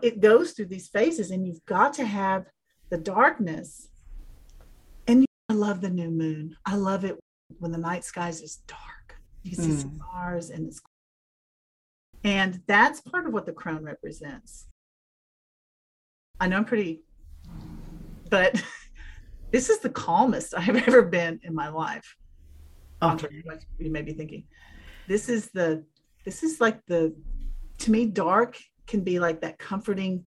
[0.00, 2.46] it goes through these phases and you've got to have
[2.90, 3.88] the darkness.
[5.06, 6.56] And i love the new moon.
[6.64, 7.18] I love it
[7.58, 9.20] when the night skies is dark.
[9.42, 9.96] You can see mm.
[9.96, 10.80] stars and it's
[12.24, 14.66] and that's part of what the crown represents.
[16.38, 17.02] I know i'm pretty
[18.30, 18.60] but
[19.52, 22.16] this is the calmest I've ever been in my life.
[23.00, 23.28] Okay.
[23.78, 24.44] You may be thinking,
[25.06, 25.84] this is the,
[26.24, 27.14] this is like the,
[27.78, 30.26] to me, dark can be like that comforting.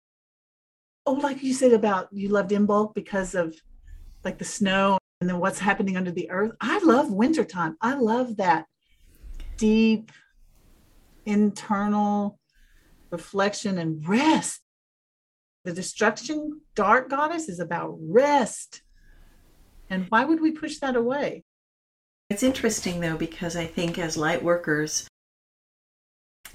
[1.05, 3.55] Oh, like you said about you loved Imbolc because of
[4.23, 6.51] like the snow and then what's happening under the earth.
[6.61, 7.75] I love wintertime.
[7.81, 8.65] I love that
[9.57, 10.11] deep
[11.25, 12.39] internal
[13.09, 14.61] reflection and rest.
[15.65, 18.81] The destruction dark goddess is about rest
[19.91, 21.43] and why would we push that away?
[22.29, 25.05] It's interesting though, because I think as light workers,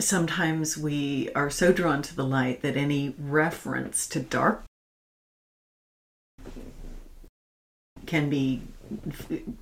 [0.01, 4.64] sometimes we are so drawn to the light that any reference to dark
[8.07, 8.62] can be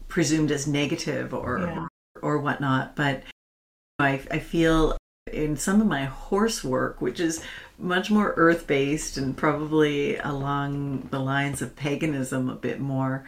[0.07, 1.87] presumed as negative or yeah.
[2.23, 2.95] or, or whatnot.
[2.95, 3.25] But
[3.99, 4.97] I, I feel
[5.33, 7.43] in some of my horse work, which is
[7.79, 13.27] much more earth based and probably along the lines of paganism a bit more,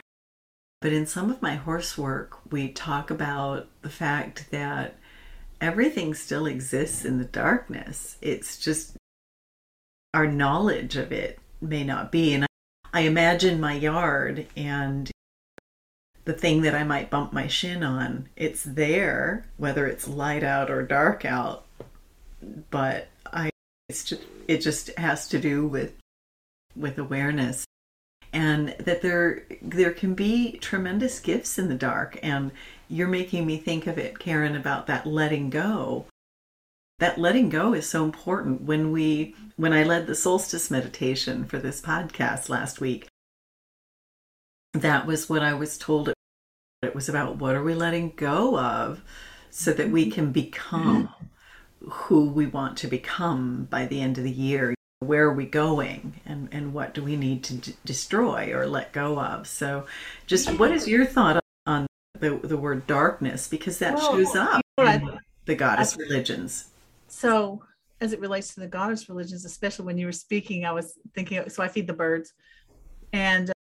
[0.81, 4.97] But in some of my horse work, we talk about the fact that
[5.61, 8.17] everything still exists in the darkness.
[8.21, 8.97] It's just
[10.13, 12.35] our knowledge of it may not be.
[12.35, 12.47] And
[12.93, 15.11] I imagine my yard and
[16.25, 20.71] the thing that I might bump my shin on, it's there, whether it's light out
[20.71, 21.67] or dark out.
[22.71, 23.51] But I,
[23.91, 24.15] just,
[24.49, 25.93] it just has to do with,
[26.75, 27.66] with awareness
[28.37, 32.53] and that there there can be tremendous gifts in the dark and
[32.87, 36.05] you're making me think of it Karen about that letting go.
[36.99, 38.61] That letting go is so important.
[38.61, 43.09] When we when I led the solstice meditation for this podcast last week
[44.75, 46.13] that was what I was told
[46.83, 49.03] it was about what are we letting go of
[49.49, 50.13] so that we mm-hmm.
[50.13, 51.91] can become mm-hmm.
[51.91, 56.21] who we want to become by the end of the year where are we going
[56.25, 59.47] and, and what do we need to d- destroy or let go of?
[59.47, 59.87] So
[60.27, 61.87] just what is your thought on
[62.19, 63.49] the, the word darkness?
[63.49, 66.71] Because that well, shows up you know in the goddess I, religions.
[67.09, 67.63] So
[68.01, 71.49] as it relates to the goddess religions especially when you were speaking i was thinking
[71.49, 72.35] so i feed the birds
[73.13, 73.53] and uh,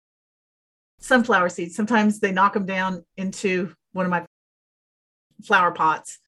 [1.00, 1.76] sunflower seeds.
[1.76, 4.26] Sometimes they knock them down into one of my
[5.44, 6.20] flower pots.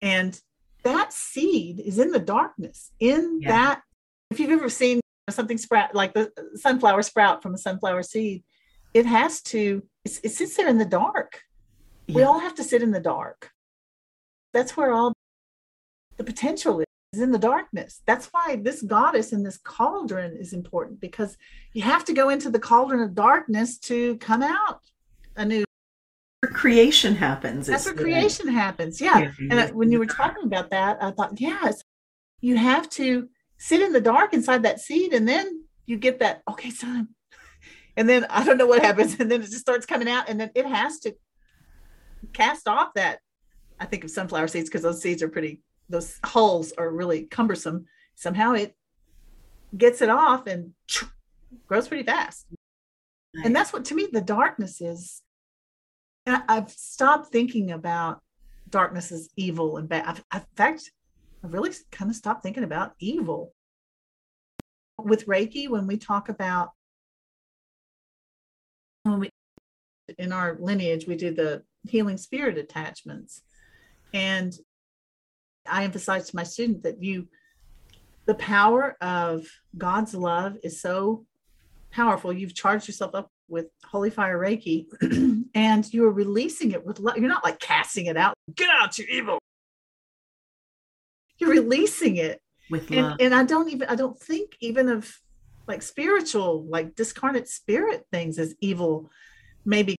[0.00, 0.38] And
[0.82, 3.48] that seed is in the darkness in yeah.
[3.48, 3.82] that
[4.30, 8.42] if you've ever seen something sprout like the sunflower sprout from a sunflower seed
[8.92, 11.42] it has to it sits there in the dark
[12.06, 12.16] yeah.
[12.16, 13.50] we all have to sit in the dark
[14.52, 15.12] that's where all
[16.18, 20.52] the potential is, is in the darkness that's why this goddess in this cauldron is
[20.52, 21.36] important because
[21.72, 24.80] you have to go into the cauldron of darkness to come out
[25.36, 25.64] a
[26.42, 27.66] new creation happens.
[27.66, 29.00] That's where creation happens.
[29.00, 29.32] Yeah.
[29.38, 31.82] And uh, when you were talking about that, I thought, yes,
[32.40, 33.28] you have to
[33.58, 37.08] sit in the dark inside that seed, and then you get that, okay, son.
[37.94, 39.20] And then I don't know what happens.
[39.20, 41.14] And then it just starts coming out, and then it has to
[42.32, 43.18] cast off that.
[43.78, 47.84] I think of sunflower seeds because those seeds are pretty, those hulls are really cumbersome.
[48.14, 48.74] Somehow it
[49.76, 50.72] gets it off and
[51.66, 52.46] grows pretty fast.
[53.34, 53.44] Nice.
[53.44, 55.20] And that's what to me the darkness is
[56.26, 58.20] I've stopped thinking about
[58.68, 60.04] darkness as evil and bad.
[60.06, 60.90] I've, in fact,
[61.44, 63.52] I've really kind of stopped thinking about evil.
[64.98, 66.70] With Reiki, when we talk about
[69.02, 69.30] when we
[70.18, 73.42] in our lineage, we do the healing spirit attachments.
[74.14, 74.56] And
[75.66, 77.28] I emphasize to my student that you
[78.26, 79.46] the power of
[79.76, 81.26] God's love is so
[81.90, 82.32] powerful.
[82.32, 84.86] You've charged yourself up with Holy Fire Reiki
[85.54, 87.18] and you are releasing it with love.
[87.18, 89.38] You're not like casting it out, get out, you evil.
[91.36, 92.40] You're releasing it
[92.70, 93.12] with love.
[93.12, 95.14] And, and I don't even, I don't think even of
[95.68, 99.10] like spiritual, like discarnate spirit things as evil,
[99.66, 99.96] maybe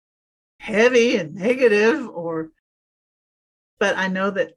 [0.58, 2.50] heavy and negative, or,
[3.78, 4.54] but I know that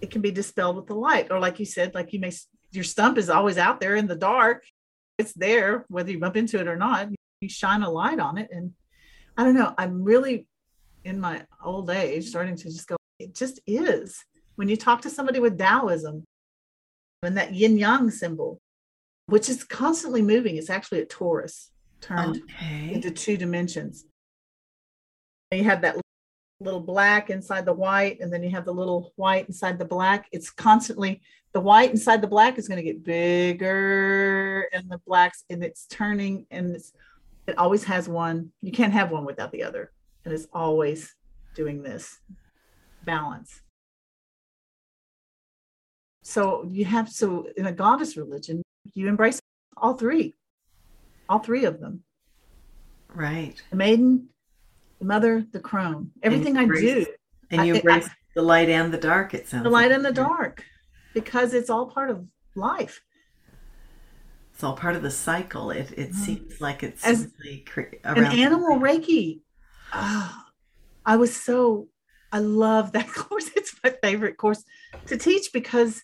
[0.00, 1.32] it can be dispelled with the light.
[1.32, 2.32] Or like you said, like you may,
[2.70, 4.64] your stump is always out there in the dark.
[5.18, 7.08] It's there, whether you bump into it or not
[7.40, 8.48] you shine a light on it.
[8.52, 8.72] And
[9.36, 10.46] i don't know i'm really
[11.04, 14.24] in my old age starting to just go it just is.
[14.56, 16.24] When you talk to somebody with taoism
[17.22, 18.60] and that yin yang symbol
[19.26, 21.68] which is constantly moving it's actually a torus
[22.00, 22.92] turned okay.
[22.94, 24.04] into two dimensions.
[25.50, 25.96] You have that
[26.60, 30.28] little black inside the white and then you have the little white inside the black.
[30.32, 31.20] It's constantly
[31.52, 35.86] the white inside the black is going to get bigger and the blacks and it's
[35.86, 36.92] turning and it's
[37.50, 38.52] it always has one.
[38.62, 39.92] You can't have one without the other.
[40.24, 41.14] And it's always
[41.54, 42.18] doing this
[43.04, 43.60] balance.
[46.22, 48.62] So you have so in a goddess religion,
[48.94, 49.40] you embrace
[49.76, 50.34] all three,
[51.28, 52.02] all three of them.
[53.12, 53.60] Right.
[53.70, 54.28] The maiden,
[54.98, 56.12] the mother, the crone.
[56.22, 57.06] Everything I do.
[57.50, 59.96] And you embrace I, the light and the dark, it sounds the light like.
[59.96, 60.64] and the dark.
[61.14, 62.24] Because it's all part of
[62.54, 63.00] life
[64.60, 65.70] it's all part of the cycle.
[65.70, 66.14] It it mm.
[66.14, 67.32] seems like it's As
[68.04, 69.40] an animal Reiki.
[69.94, 70.44] Oh,
[71.06, 71.88] I was so
[72.30, 73.50] I love that course.
[73.56, 74.62] It's my favorite course
[75.06, 76.02] to teach because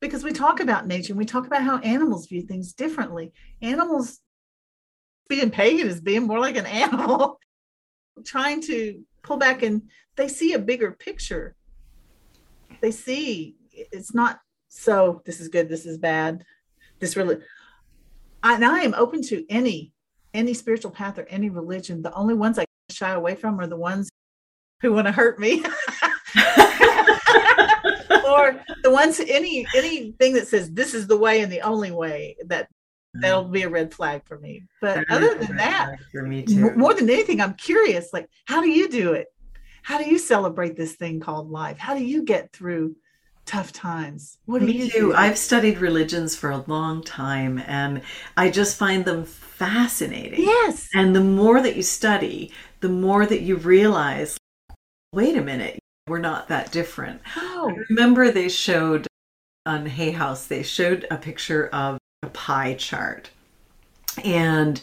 [0.00, 3.34] because we talk about nature and we talk about how animals view things differently.
[3.60, 4.20] Animals
[5.28, 7.38] being pagan is being more like an animal,
[8.24, 9.82] trying to pull back and
[10.16, 11.54] they see a bigger picture.
[12.80, 14.40] They see it's not
[14.70, 16.46] so this is good, this is bad
[17.02, 17.36] this really
[18.42, 19.92] and I am open to any
[20.32, 22.00] any spiritual path or any religion.
[22.00, 24.08] The only ones I shy away from are the ones
[24.80, 25.56] who want to hurt me.
[28.26, 32.36] or the ones any anything that says this is the way and the only way
[32.46, 32.68] that
[33.14, 34.62] that'll be a red flag for me.
[34.80, 36.74] But other than that, for me too.
[36.74, 38.08] more than anything, I'm curious.
[38.12, 39.26] Like, how do you do it?
[39.82, 41.76] How do you celebrate this thing called life?
[41.76, 42.96] How do you get through
[43.46, 44.38] tough times?
[44.46, 44.98] What do Me you too.
[45.10, 45.14] do?
[45.14, 48.02] I've studied religions for a long time and
[48.36, 50.40] I just find them fascinating.
[50.42, 50.88] yes.
[50.94, 54.36] And the more that you study, the more that you realize
[55.12, 55.78] wait a minute,
[56.08, 57.20] we're not that different.
[57.36, 59.06] Oh, Remember, they showed
[59.66, 63.30] on Hay House, they showed a picture of a pie chart.
[64.24, 64.80] And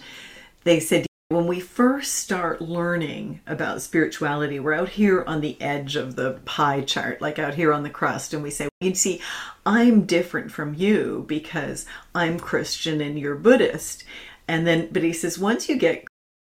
[0.63, 5.95] they said, when we first start learning about spirituality, we're out here on the edge
[5.95, 9.21] of the pie chart, like out here on the crust, and we say, you see,
[9.63, 14.05] I'm different from you because I'm Christian and you're Buddhist.
[14.47, 16.03] And then, but he says, once you get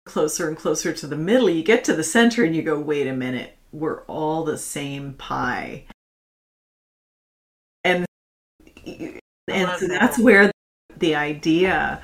[0.05, 3.07] closer and closer to the middle, you get to the center and you go, wait
[3.07, 5.85] a minute, we're all the same pie.
[7.83, 8.05] And
[9.47, 10.51] and so that's where
[10.97, 12.01] the idea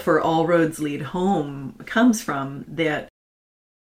[0.00, 3.08] for all roads lead home comes from that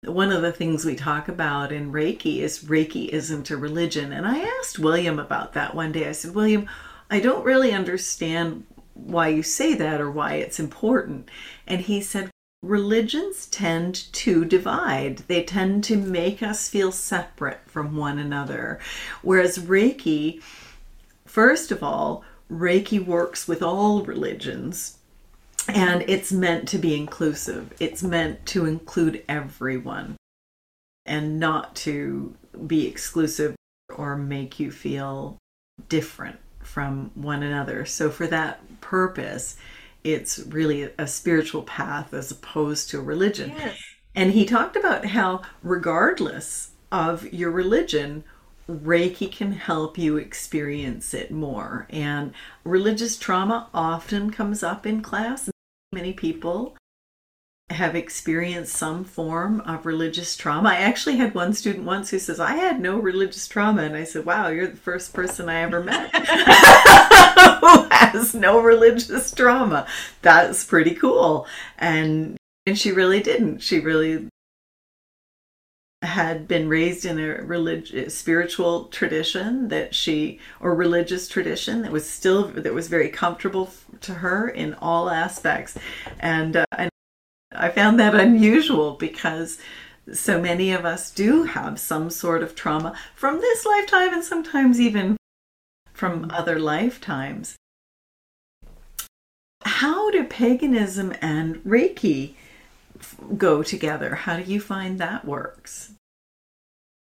[0.05, 4.13] one of the things we talk about in Reiki is Reiki isn't a religion.
[4.13, 6.09] And I asked William about that one day.
[6.09, 6.69] I said, William,
[7.09, 11.29] I don't really understand why you say that or why it's important.
[11.69, 12.31] And he said,
[12.63, 15.19] religions tend to divide.
[15.29, 18.81] They tend to make us feel separate from one another.
[19.23, 20.43] Whereas Reiki,
[21.27, 24.99] first of all, Reiki works with all religions
[25.69, 27.73] and it's meant to be inclusive.
[27.81, 30.17] It's meant to include everyone
[31.07, 32.35] and not to
[32.67, 33.55] be exclusive
[33.97, 35.39] or make you feel
[35.89, 37.85] different from one another.
[37.85, 39.57] So, for that purpose,
[40.05, 43.51] it's really a spiritual path as opposed to a religion.
[43.51, 43.79] yes.
[44.15, 48.25] And he talked about how, regardless of your religion,
[48.69, 51.87] Reiki can help you experience it more.
[51.91, 52.33] And
[52.65, 55.51] religious trauma often comes up in class.
[55.93, 56.77] Many people
[57.71, 60.71] have experienced some form of religious trauma.
[60.71, 63.83] I actually had one student once who says, I had no religious trauma.
[63.83, 66.15] And I said, Wow, you're the first person I ever met
[67.61, 69.87] who has no religious trauma.
[70.23, 71.47] That's pretty cool.
[71.79, 72.37] And
[72.67, 73.59] and she really didn't.
[73.59, 74.29] She really
[76.03, 82.09] had been raised in a religious spiritual tradition that she or religious tradition that was
[82.09, 85.79] still that was very comfortable to her in all aspects.
[86.19, 86.91] And uh, and
[87.53, 89.59] I found that unusual because
[90.13, 94.81] so many of us do have some sort of trauma from this lifetime and sometimes
[94.81, 95.17] even
[95.93, 97.57] from other lifetimes.
[99.65, 102.35] How do paganism and reiki
[103.37, 105.95] go together how do you find that works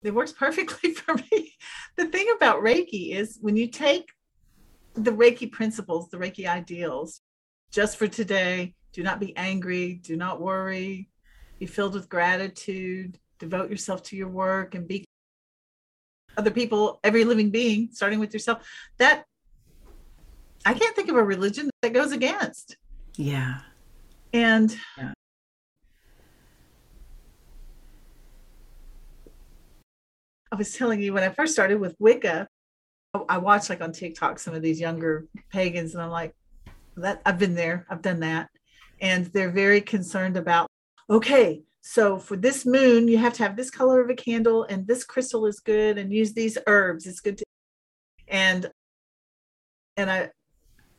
[0.03, 1.53] it works perfectly for me.
[1.97, 4.09] The thing about Reiki is when you take
[4.95, 7.21] the Reiki principles, the Reiki ideals,
[7.71, 11.09] just for today, do not be angry, do not worry,
[11.59, 15.05] be filled with gratitude, devote yourself to your work and be
[16.37, 18.69] other people, every living being, starting with yourself.
[18.99, 19.25] That
[20.65, 22.77] I can't think of a religion that goes against.
[23.17, 23.61] yeah
[24.33, 25.13] And Yeah.
[30.53, 32.47] I was telling you when I first started with Wicca,
[33.29, 36.35] I- watched like on TikTok some of these younger pagans, and I'm like,
[36.97, 38.51] that I've been there, I've done that.
[39.01, 40.69] And they're very concerned about,
[41.09, 44.87] okay, so for this moon, you have to have this color of a candle, and
[44.87, 47.07] this crystal is good, and use these herbs.
[47.07, 47.45] It's good to
[48.29, 48.71] and
[49.97, 50.31] and I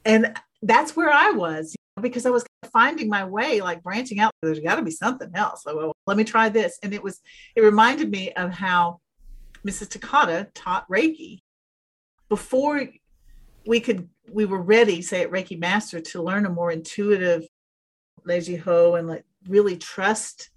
[0.06, 4.32] and that's where I was because I was finding my way, like branching out.
[4.42, 5.64] There's got to be something else.
[5.64, 6.78] So well, let me try this.
[6.84, 7.20] And it was,
[7.56, 9.00] it reminded me of how
[9.66, 9.90] Mrs.
[9.90, 11.42] Takata taught Reiki
[12.30, 12.88] before
[13.66, 17.46] we could, we were ready, say at Reiki Master, to learn a more intuitive
[18.28, 20.50] Reiji Ho and like really trust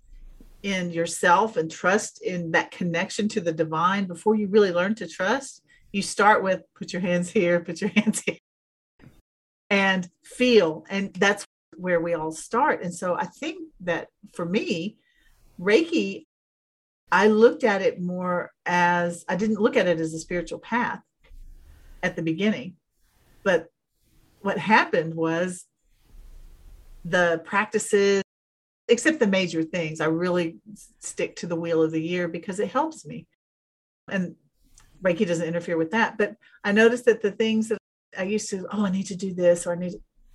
[0.62, 4.06] in yourself and trust in that connection to the divine.
[4.06, 7.90] Before you really learn to trust, you start with put your hands here, put your
[7.96, 8.38] hands here
[9.68, 10.84] and feel.
[10.88, 11.44] And that's
[11.76, 12.82] where we all start.
[12.82, 14.96] And so I think that for me,
[15.60, 16.26] Reiki,
[17.12, 21.00] I looked at it more as I didn't look at it as a spiritual path
[22.02, 22.76] at the beginning.
[23.42, 23.68] But
[24.40, 25.64] what happened was
[27.04, 28.22] the practices,
[28.88, 30.56] except the major things, I really
[31.00, 33.26] stick to the wheel of the year because it helps me.
[34.08, 34.34] And
[35.02, 36.18] Reiki doesn't interfere with that.
[36.18, 37.78] But I noticed that the things that
[38.18, 39.94] I used to, oh, I need to do this, or I need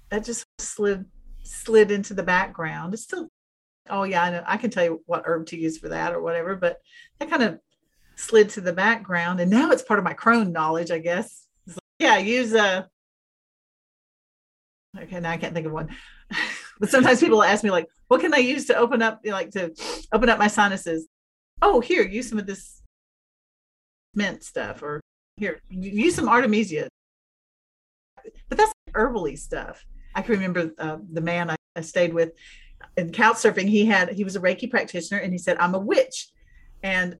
[0.09, 1.05] that just slid
[1.43, 2.93] slid into the background.
[2.93, 3.29] It's still,
[3.89, 6.21] oh yeah, I know I can tell you what herb to use for that or
[6.21, 6.77] whatever, but
[7.19, 7.59] that kind of
[8.15, 11.47] slid to the background, and now it's part of my crone knowledge, I guess.
[11.99, 12.87] Yeah, use a
[14.97, 15.89] okay, now I can't think of one.
[16.79, 19.37] but sometimes people ask me like, what can I use to open up, you know,
[19.37, 19.73] like to
[20.11, 21.07] open up my sinuses?
[21.61, 22.81] Oh, here, use some of this
[24.13, 25.01] mint stuff, or
[25.37, 26.87] here, use some artemisia.
[28.47, 29.85] But that's herbally stuff.
[30.15, 32.31] I can remember uh, the man I, I stayed with
[32.97, 33.69] in couch surfing.
[33.69, 36.29] He had he was a Reiki practitioner, and he said, "I'm a witch,"
[36.83, 37.17] and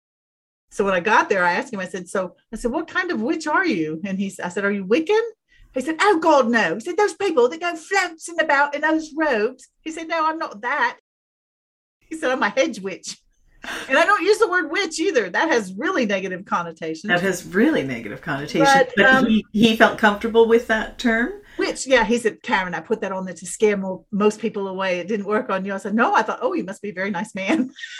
[0.71, 1.79] so when I got there, I asked him.
[1.79, 4.65] I said, "So I said, what kind of witch are you?" And he, I said,
[4.65, 5.21] "Are you Wiccan?"
[5.73, 6.75] He said, Oh God, no.
[6.75, 9.67] He said, Those people that go flouncing about in those robes.
[9.81, 10.97] He said, No, I'm not that.
[11.99, 13.17] He said, I'm a hedge witch.
[13.89, 15.29] And I don't use the word witch either.
[15.29, 17.09] That has really negative connotations.
[17.09, 18.69] That has really negative connotations.
[18.73, 21.41] But, but um, he, he felt comfortable with that term?
[21.59, 24.67] Which, yeah, he said, Karen, I put that on there to scare more, most people
[24.67, 24.99] away.
[24.99, 25.73] It didn't work on you.
[25.73, 27.71] I said, No, I thought, Oh, you must be a very nice man.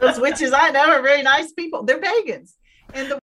[0.00, 1.82] Those witches I know are very nice people.
[1.82, 2.54] They're pagans.
[2.94, 3.18] And the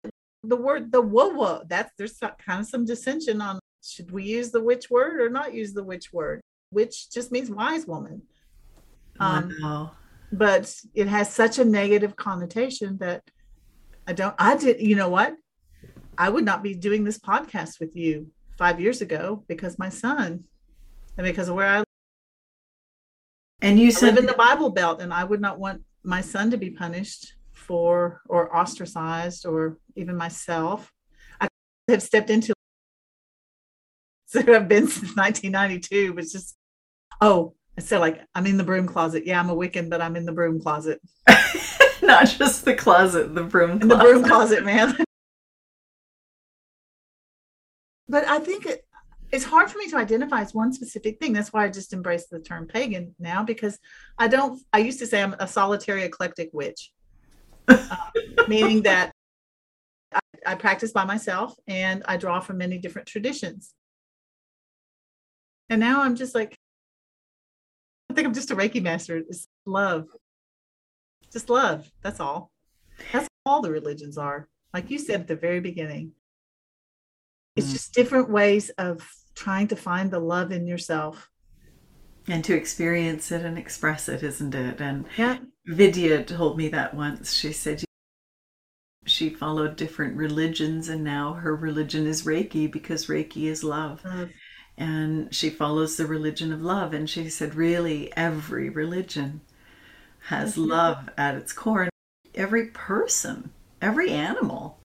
[0.47, 4.63] the word the wah that's there's kind of some dissension on should we use the
[4.63, 8.21] witch word or not use the witch word which just means wise woman
[9.19, 9.91] um, wow.
[10.31, 13.21] but it has such a negative connotation that
[14.07, 15.35] i don't i did you know what
[16.17, 20.43] i would not be doing this podcast with you five years ago because my son
[21.17, 21.83] and because of where i
[23.61, 26.49] and you said live in the bible belt and i would not want my son
[26.51, 30.93] to be punished for or ostracized or even myself.
[31.41, 31.47] I
[31.89, 32.53] have stepped into
[34.25, 36.55] so I've been since 1992, but it's just
[37.19, 39.25] oh, I said like I'm in the broom closet.
[39.25, 41.01] Yeah, I'm a Wiccan, but I'm in the broom closet.
[42.01, 43.81] Not just the closet, the broom closet.
[43.81, 44.97] In the broom closet, man.
[48.09, 48.83] But I think it,
[49.31, 51.33] it's hard for me to identify as one specific thing.
[51.33, 53.77] That's why I just embrace the term pagan now because
[54.17, 54.61] I don't.
[54.71, 56.91] I used to say I'm a solitary eclectic witch
[57.67, 57.95] uh,
[58.47, 59.11] meaning that
[60.13, 63.73] I, I practice by myself and I draw from many different traditions.
[65.69, 66.57] And now I'm just like,
[68.09, 69.17] I think I'm just a Reiki master.
[69.17, 70.07] It's love.
[71.31, 71.91] Just love.
[72.01, 72.51] That's all.
[73.11, 74.47] That's all the religions are.
[74.73, 76.13] Like you said at the very beginning,
[77.57, 77.73] it's mm.
[77.73, 81.29] just different ways of trying to find the love in yourself
[82.27, 84.81] and to experience it and express it, isn't it?
[84.81, 85.37] And yeah.
[85.65, 87.33] Vidya told me that once.
[87.33, 87.83] She said
[89.05, 94.03] she followed different religions, and now her religion is Reiki because Reiki is love.
[94.03, 94.29] love.
[94.77, 96.93] And she follows the religion of love.
[96.93, 99.41] And she said, really, every religion
[100.27, 100.69] has mm-hmm.
[100.69, 101.89] love at its core.
[102.35, 103.49] Every person,
[103.81, 104.79] every animal,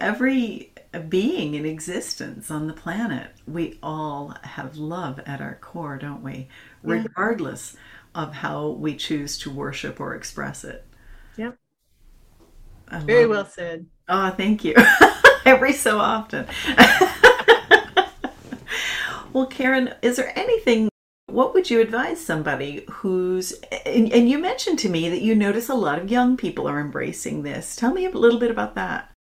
[0.00, 0.72] every
[1.08, 6.48] being in existence on the planet, we all have love at our core, don't we?
[6.82, 7.02] Yeah.
[7.02, 7.76] Regardless
[8.14, 10.84] of how we choose to worship or express it.
[11.36, 11.56] Yep.
[12.90, 13.52] Very well it.
[13.52, 13.86] said.
[14.08, 14.74] Oh, thank you.
[15.44, 16.46] Every so often.
[19.32, 20.88] well, Karen, is there anything
[21.28, 23.52] what would you advise somebody who's
[23.84, 26.80] and, and, you mentioned to me that you notice a lot of young people are
[26.80, 29.14] embracing this tell me a little bit about that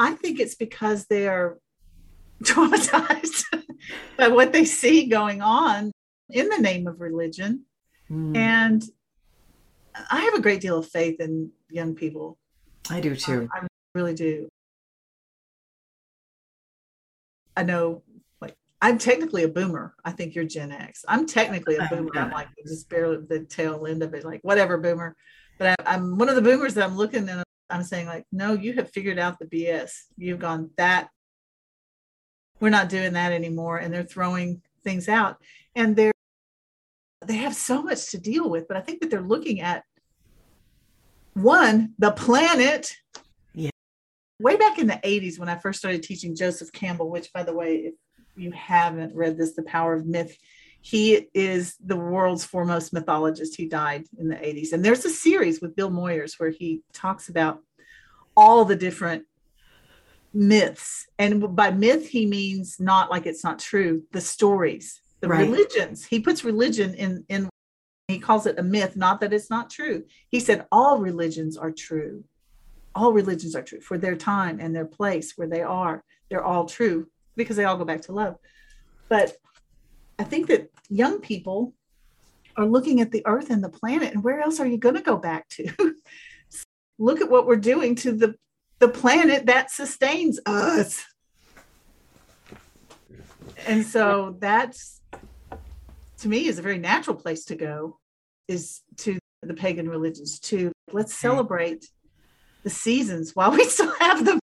[0.00, 1.58] I think it's because they are
[2.42, 3.44] traumatized
[4.18, 5.92] by what they see going on
[6.30, 7.66] in the name of religion.
[8.10, 8.34] Mm.
[8.34, 8.84] And
[10.10, 12.38] I have a great deal of faith in young people.
[12.88, 13.46] I do too.
[13.54, 14.48] I, I really do.
[17.54, 18.02] I know,
[18.40, 19.94] like, I'm technically a boomer.
[20.02, 21.04] I think you're Gen X.
[21.06, 22.10] I'm technically a boomer.
[22.14, 25.14] I'm like just barely the tail end of it, like, whatever, boomer.
[25.58, 28.52] But I, I'm one of the boomers that I'm looking and I'm saying like, no,
[28.52, 29.92] you have figured out the BS.
[30.16, 31.08] You've gone that.
[32.58, 35.36] We're not doing that anymore, and they're throwing things out,
[35.74, 36.12] and they're
[37.26, 38.66] they have so much to deal with.
[38.66, 39.84] But I think that they're looking at
[41.34, 42.94] one the planet.
[43.54, 43.70] Yeah.
[44.40, 47.54] Way back in the 80s, when I first started teaching Joseph Campbell, which by the
[47.54, 47.94] way, if
[48.36, 50.36] you haven't read this, The Power of Myth,
[50.82, 53.56] he is the world's foremost mythologist.
[53.56, 54.72] He died in the 80s.
[54.72, 57.60] And there's a series with Bill Moyers where he talks about
[58.36, 59.24] all the different
[60.32, 61.06] myths.
[61.18, 65.46] And by myth, he means not like it's not true, the stories, the right.
[65.46, 66.04] religions.
[66.04, 67.50] He puts religion in, in,
[68.08, 70.04] he calls it a myth, not that it's not true.
[70.28, 72.24] He said all religions are true.
[72.94, 76.02] All religions are true for their time and their place where they are.
[76.28, 78.36] They're all true because they all go back to love.
[79.08, 79.36] But
[80.20, 81.72] I think that young people
[82.54, 85.00] are looking at the earth and the planet, and where else are you going to
[85.00, 85.72] go back to?
[86.98, 88.34] Look at what we're doing to the,
[88.80, 91.02] the planet that sustains us.
[93.66, 95.00] And so that's,
[96.18, 97.98] to me, is a very natural place to go,
[98.46, 101.28] is to the pagan religions, to let's mm-hmm.
[101.28, 101.86] celebrate
[102.62, 104.38] the seasons while we still have them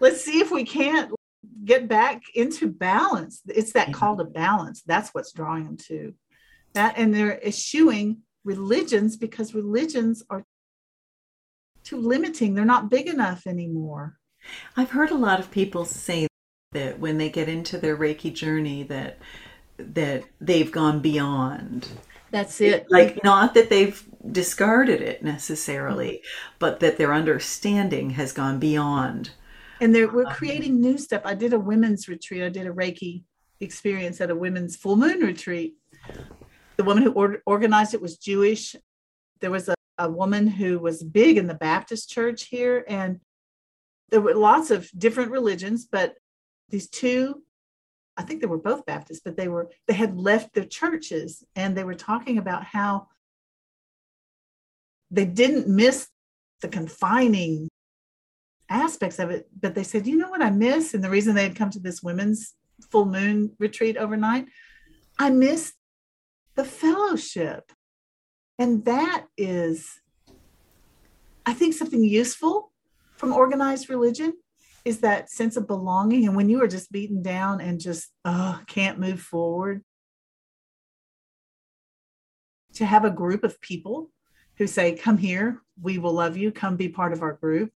[0.00, 1.12] let's see if we can't
[1.64, 3.40] get back into balance.
[3.46, 3.98] It's that mm-hmm.
[3.98, 4.82] call to balance.
[4.82, 6.14] That's what's drawing them to
[6.74, 6.94] that.
[6.96, 10.44] And they're eschewing religions because religions are
[11.84, 12.54] too limiting.
[12.54, 14.18] They're not big enough anymore.
[14.76, 16.26] I've heard a lot of people say
[16.72, 19.18] that when they get into their Reiki journey that
[19.78, 21.88] that they've gone beyond.
[22.30, 22.86] That's it.
[22.90, 26.56] Like not that they've discarded it necessarily, mm-hmm.
[26.58, 29.30] but that their understanding has gone beyond.
[29.82, 31.22] And we're creating new stuff.
[31.24, 32.44] I did a women's retreat.
[32.44, 33.24] I did a Reiki
[33.58, 35.74] experience at a women's full moon retreat.
[36.76, 38.76] The woman who or- organized it was Jewish.
[39.40, 43.18] There was a, a woman who was big in the Baptist church here, and
[44.10, 46.14] there were lots of different religions, but
[46.68, 47.42] these two
[48.16, 51.76] I think they were both Baptists, but they were they had left their churches and
[51.76, 53.08] they were talking about how
[55.10, 56.08] they didn't miss
[56.60, 57.68] the confining
[58.72, 60.94] aspects of it, but they said, you know what I miss?
[60.94, 62.54] And the reason they had come to this women's
[62.90, 64.46] full moon retreat overnight,
[65.18, 65.74] I miss
[66.54, 67.72] the fellowship.
[68.58, 70.00] And that is,
[71.46, 72.72] I think, something useful
[73.16, 74.34] from organized religion
[74.84, 76.26] is that sense of belonging.
[76.26, 79.82] And when you are just beaten down and just uh, can't move forward,
[82.74, 84.10] to have a group of people
[84.56, 87.70] who say, Come here, we will love you, come be part of our group.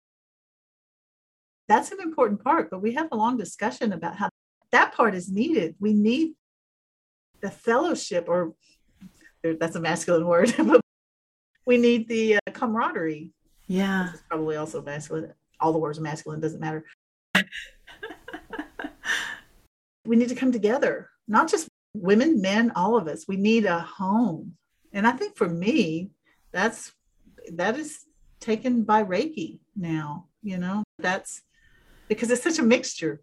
[1.67, 4.29] That's an important part, but we have a long discussion about how
[4.71, 5.75] that part is needed.
[5.79, 6.33] We need
[7.41, 8.53] the fellowship, or
[9.43, 10.81] that's a masculine word, but
[11.65, 13.31] we need the uh, camaraderie.
[13.67, 14.11] Yeah.
[14.29, 15.33] probably also masculine
[15.63, 16.83] all the words are masculine, doesn't matter.
[20.05, 23.25] we need to come together, not just women, men, all of us.
[23.27, 24.57] We need a home.
[24.91, 26.11] And I think for me,
[26.51, 26.91] that's
[27.53, 28.05] that is
[28.39, 31.41] taken by Reiki now, you know, that's
[32.07, 33.21] because it's such a mixture.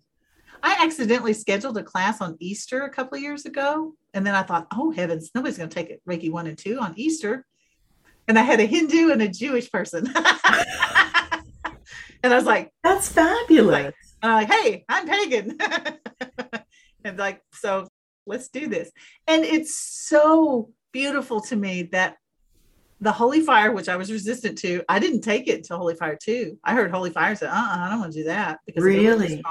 [0.63, 3.95] I accidentally scheduled a class on Easter a couple of years ago.
[4.13, 6.79] And then I thought, oh heavens, nobody's going to take it Reiki one and two
[6.81, 7.47] on Easter.
[8.29, 10.13] And I had a Hindu and a Jewish person.
[12.23, 13.85] And I was like, that's fabulous.
[13.85, 15.59] Like, I'm like, hey, I'm pagan.
[17.05, 17.89] and like, so
[18.27, 18.91] let's do this.
[19.27, 22.17] And it's so beautiful to me that
[23.01, 26.19] the holy fire, which I was resistant to, I didn't take it to holy fire
[26.21, 26.59] too.
[26.63, 29.43] I heard holy fire say, uh uh I don't want to do that because really?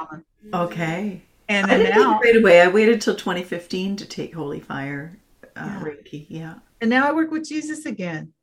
[0.53, 1.21] Okay.
[1.47, 5.17] And then now right away, I waited till 2015 to take holy fire
[5.55, 5.81] uh, yeah.
[5.81, 6.27] Reiki.
[6.29, 6.55] Yeah.
[6.79, 8.33] And now I work with Jesus again.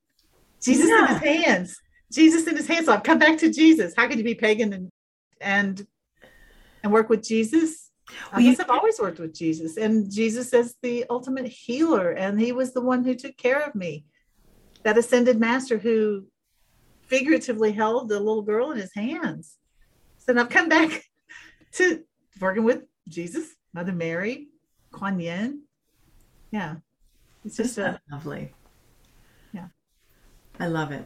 [0.60, 1.02] Jesus yeah.
[1.02, 1.80] in his hands.
[2.12, 2.86] Jesus in his hands.
[2.86, 3.94] So I've come back to Jesus.
[3.96, 4.90] How can you be pagan and
[5.40, 5.86] and
[6.82, 7.90] and work with Jesus?
[8.32, 12.52] I guess I've always worked with Jesus, and Jesus is the ultimate healer, and He
[12.52, 14.04] was the one who took care of me.
[14.86, 16.26] That ascended master who
[17.08, 19.58] figuratively held the little girl in his hands.
[20.16, 21.02] So I've come back
[21.72, 22.04] to
[22.40, 24.46] working with Jesus, Mother Mary,
[24.92, 25.62] Kuan Yin.
[26.52, 26.76] Yeah,
[27.44, 28.52] it's just a, lovely.
[29.52, 29.66] Yeah,
[30.60, 31.04] I love it.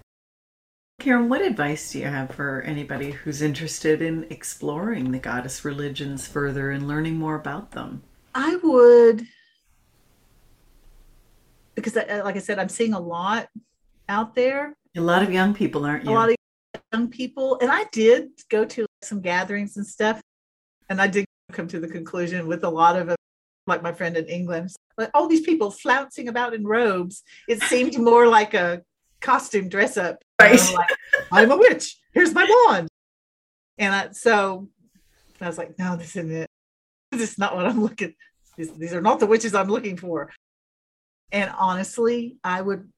[0.99, 6.29] Karen, what advice do you have for anybody who's interested in exploring the goddess religions
[6.29, 8.03] further and learning more about them?
[8.35, 9.27] I would,
[11.75, 13.49] because uh, like I said, I'm seeing a lot
[14.11, 14.75] out there.
[14.97, 16.11] A lot of young people, aren't you?
[16.11, 16.37] A lot of
[16.93, 17.59] young people.
[17.63, 20.21] And I did go to some gatherings and stuff.
[20.89, 23.17] And I did come to the conclusion with a lot of
[23.67, 27.23] like my friend in England, like all these people flouncing about in robes.
[27.49, 28.83] It seemed more like a
[29.21, 30.17] costume dress up.
[30.41, 30.61] Right.
[30.61, 30.91] I'm, like,
[31.31, 31.97] I'm a witch.
[32.13, 32.89] Here's my wand.
[33.79, 34.69] And I, so
[35.41, 36.49] I was like, no, this isn't it.
[37.13, 38.15] This is not what I'm looking.
[38.57, 40.31] These, these are not the witches I'm looking for.
[41.31, 42.91] And honestly, I would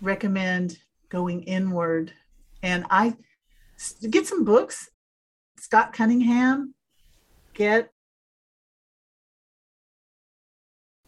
[0.00, 2.12] recommend going inward.
[2.62, 3.14] And I
[4.10, 4.90] get some books.
[5.58, 6.74] Scott Cunningham,
[7.54, 7.90] get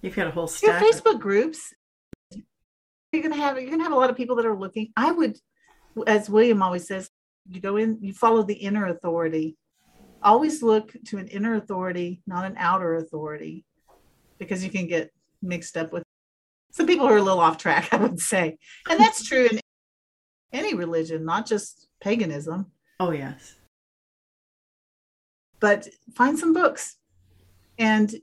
[0.02, 0.82] You've got a whole stack.
[0.82, 1.74] Facebook groups
[3.12, 4.92] you're gonna have you're gonna have a lot of people that are looking.
[4.96, 5.38] I would,
[6.06, 7.10] as William always says,
[7.48, 9.56] you go in, you follow the inner authority.
[10.22, 13.64] Always look to an inner authority, not an outer authority,
[14.38, 15.10] because you can get
[15.42, 16.04] mixed up with
[16.70, 18.58] some people are a little off track, I would say.
[18.88, 19.60] And that's true in
[20.52, 22.66] any religion, not just paganism.
[22.98, 23.56] Oh, yes.
[25.58, 26.96] But find some books.
[27.78, 28.14] And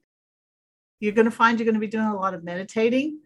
[0.99, 3.19] you're going to find you're going to be doing a lot of meditating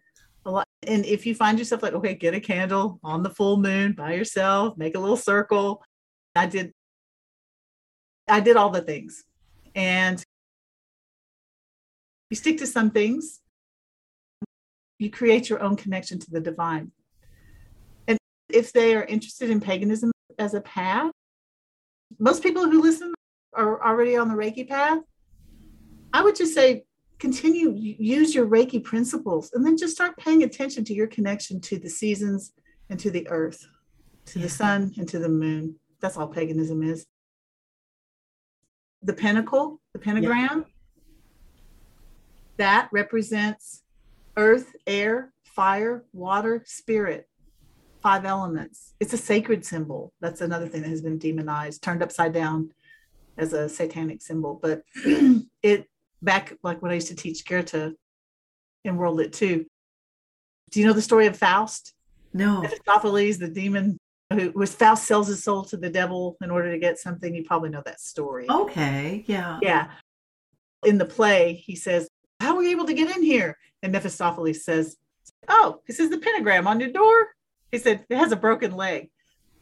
[0.44, 3.56] a lot and if you find yourself like okay get a candle on the full
[3.56, 5.82] moon by yourself make a little circle
[6.34, 6.72] i did
[8.28, 9.24] i did all the things
[9.74, 10.24] and
[12.30, 13.41] you stick to some things
[15.02, 16.90] you create your own connection to the divine
[18.08, 18.18] and
[18.48, 21.12] if they are interested in paganism as a path
[22.18, 23.12] most people who listen
[23.54, 25.00] are already on the Reiki path,
[26.12, 26.84] I would just say
[27.18, 31.78] continue use your Reiki principles and then just start paying attention to your connection to
[31.78, 32.52] the seasons
[32.90, 33.66] and to the earth,
[34.26, 34.44] to yeah.
[34.44, 35.76] the sun and to the moon.
[36.00, 37.06] That's all paganism is.
[39.02, 40.72] The pentacle, the pentagram, yeah.
[42.56, 43.81] that represents
[44.36, 47.28] earth, air, fire, water, spirit,
[48.02, 48.94] five elements.
[49.00, 50.12] It's a sacred symbol.
[50.20, 52.70] That's another thing that has been demonized, turned upside down
[53.38, 54.58] as a satanic symbol.
[54.60, 54.82] But
[55.62, 55.88] it
[56.22, 57.94] back like when I used to teach Goethe
[58.84, 59.64] in World Lit 2.
[60.70, 61.94] Do you know the story of Faust?
[62.32, 62.62] No.
[62.62, 63.98] Mephistopheles, the demon
[64.32, 67.34] who was Faust sells his soul to the devil in order to get something.
[67.34, 68.46] You probably know that story.
[68.48, 69.24] Okay.
[69.26, 69.58] Yeah.
[69.60, 69.90] Yeah.
[70.84, 72.08] In the play, he says,
[72.52, 73.56] How were you able to get in here?
[73.82, 74.98] And Mephistopheles says,
[75.48, 77.28] Oh, he says the pentagram on your door.
[77.70, 79.08] He said it has a broken leg.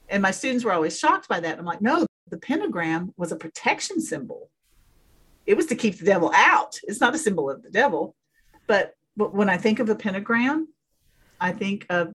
[0.09, 1.57] And my students were always shocked by that.
[1.57, 4.51] I'm like, no, the pentagram was a protection symbol.
[5.47, 6.81] It was to keep the devil out.
[6.83, 8.17] It's not a symbol of the devil.
[8.67, 10.67] But, but when I think of a pentagram,
[11.41, 12.11] I think of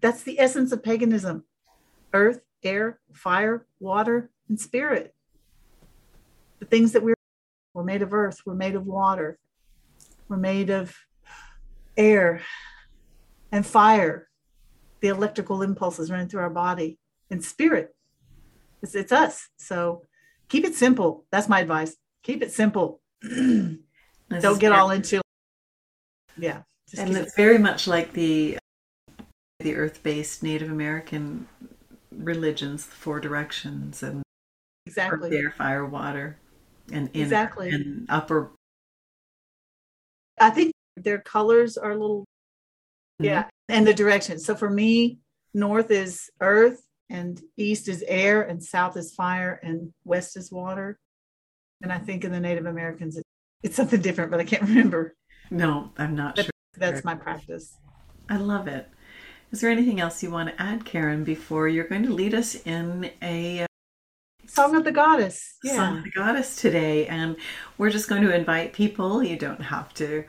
[0.00, 1.44] that's the essence of paganism
[2.12, 5.14] earth, air, fire, water, and spirit.
[6.58, 7.13] The things that we're,
[7.74, 9.38] we're made of earth, we're made of water,
[10.28, 10.96] we're made of
[11.96, 12.40] air
[13.52, 14.28] and fire,
[15.00, 16.98] the electrical impulses running through our body,
[17.30, 17.94] and spirit.
[18.82, 19.48] It's, it's us.
[19.56, 20.02] So
[20.48, 21.24] keep it simple.
[21.30, 21.96] That's my advice.
[22.22, 23.00] Keep it simple.
[23.22, 25.20] Don't get all into
[26.36, 26.62] yeah.
[26.96, 28.58] And it's it very much like the
[29.60, 31.48] the earth-based Native American
[32.12, 34.22] religions, the four directions, and
[34.86, 36.36] exactly earth, air, fire, water,
[36.92, 38.52] and inner, exactly and upper.
[40.40, 43.24] I think their colors are a little, mm-hmm.
[43.24, 44.38] yeah, and the direction.
[44.38, 45.18] So for me,
[45.52, 50.98] north is earth, and east is air, and south is fire, and west is water.
[51.82, 53.20] And I think in the Native Americans,
[53.62, 55.14] it's something different, but I can't remember.
[55.50, 56.50] No, I'm not but sure.
[56.76, 57.76] That's my practice.
[58.28, 58.88] I love it.
[59.52, 62.56] Is there anything else you want to add, Karen, before you're going to lead us
[62.66, 63.66] in a uh,
[64.46, 65.56] Song of the Goddess?
[65.62, 65.76] Yeah.
[65.76, 67.06] Song of the Goddess today.
[67.06, 67.36] And
[67.78, 69.22] we're just going to invite people.
[69.22, 70.24] You don't have to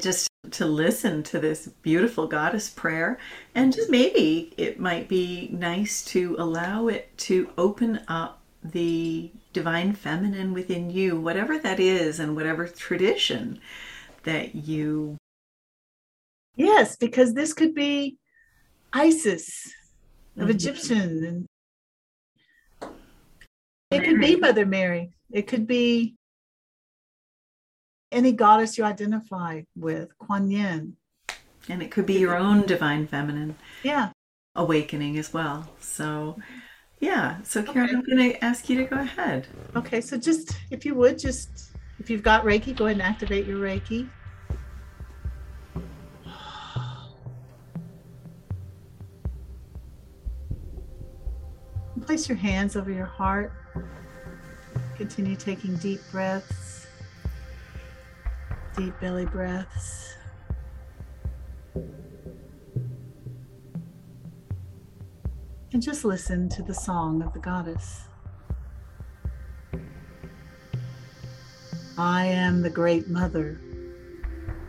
[0.00, 3.18] just to listen to this beautiful goddess prayer
[3.54, 9.92] and just maybe it might be nice to allow it to open up the divine
[9.92, 13.60] feminine within you whatever that is and whatever tradition
[14.22, 15.16] that you
[16.56, 18.16] yes because this could be
[18.92, 19.72] isis
[20.36, 20.50] of mm-hmm.
[20.50, 21.46] egyptian and
[23.90, 26.16] it could be mother mary it could be
[28.12, 30.96] any goddess you identify with, Kuan Yin.
[31.68, 33.56] And it could be your own divine feminine.
[33.82, 34.10] Yeah.
[34.56, 35.70] Awakening as well.
[35.78, 36.36] So,
[36.98, 37.40] yeah.
[37.42, 37.96] So, Karen, okay.
[37.96, 39.46] I'm going to ask you to go ahead.
[39.76, 40.00] Okay.
[40.00, 43.58] So, just if you would, just if you've got Reiki, go ahead and activate your
[43.58, 44.08] Reiki.
[52.06, 53.52] Place your hands over your heart.
[55.00, 56.70] Continue taking deep breaths
[58.76, 60.16] deep belly breaths.
[65.72, 68.02] And just listen to the song of the goddess.
[71.98, 73.60] I am the Great Mother,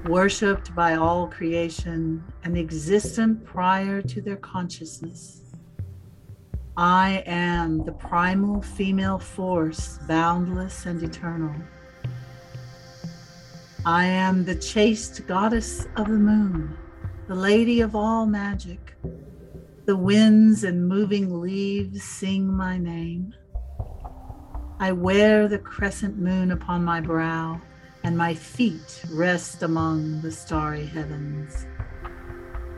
[0.05, 5.40] worshipped by all creation and existent prior to their consciousness.
[6.77, 11.53] I am the primal female force, boundless and eternal.
[13.85, 16.77] I am the chaste goddess of the moon,
[17.27, 18.95] the lady of all magic.
[19.85, 23.33] The winds and moving leaves sing my name.
[24.79, 27.59] I wear the crescent moon upon my brow,
[28.03, 31.67] and my feet rest among the starry heavens.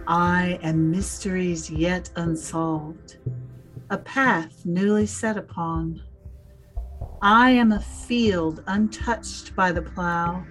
[0.08, 3.18] I am mysteries yet unsolved,
[3.94, 6.02] a path newly set upon.
[7.22, 10.44] I am a field untouched by the plow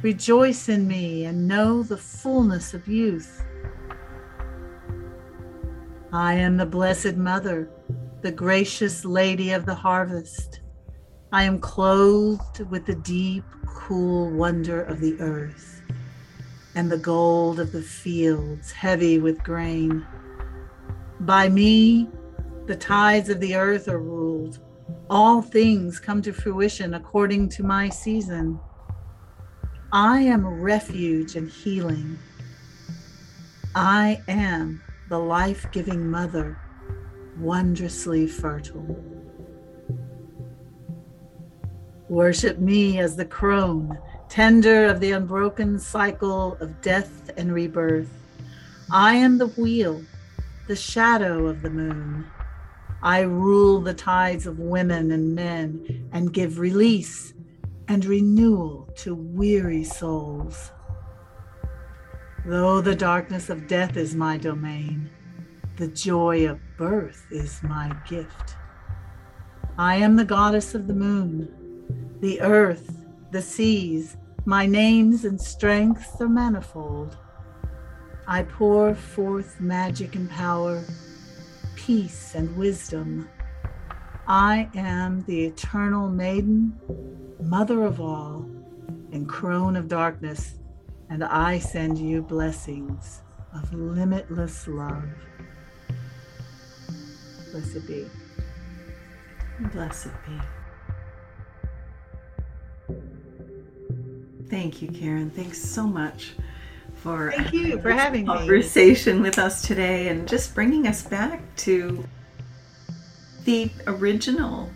[0.00, 3.44] Rejoice in me and know the fullness of youth.
[6.12, 7.68] I am the Blessed Mother,
[8.22, 10.60] the gracious Lady of the harvest.
[11.32, 15.82] I am clothed with the deep, cool wonder of the earth
[16.74, 20.06] and the gold of the fields, heavy with grain.
[21.20, 22.08] By me,
[22.66, 24.58] the tides of the earth are ruled.
[25.08, 28.58] All things come to fruition according to my season.
[29.92, 32.18] I am refuge and healing.
[33.74, 36.58] I am the life giving mother.
[37.38, 38.96] wondrously fertile.
[42.08, 43.98] Worship me as the crone,
[44.28, 48.10] tender of the unbroken cycle of death and rebirth.
[48.90, 50.02] I am the wheel,
[50.66, 52.24] the shadow of the moon.
[53.02, 57.34] I rule the tides of women and men and give release
[57.88, 60.72] and renewal to weary souls.
[62.44, 65.10] Though the darkness of death is my domain,
[65.76, 68.56] the joy of birth is my gift.
[69.78, 72.96] I am the goddess of the moon, the earth,
[73.30, 74.16] the seas,
[74.46, 77.16] my names and strengths are manifold.
[78.26, 80.82] I pour forth magic and power,
[81.86, 83.28] peace and wisdom.
[84.26, 86.76] I am the eternal maiden,
[87.40, 88.44] mother of all,
[89.12, 90.56] and crone of darkness,
[91.10, 93.22] and I send you blessings
[93.54, 95.04] of limitless love.
[97.52, 98.10] Blessed be.
[99.72, 100.40] Blessed be.
[104.50, 105.30] Thank you, Karen.
[105.30, 106.32] Thanks so much
[107.06, 108.26] for Thank you for having me.
[108.26, 112.04] conversation with us today and just bringing us back to
[113.44, 114.68] the original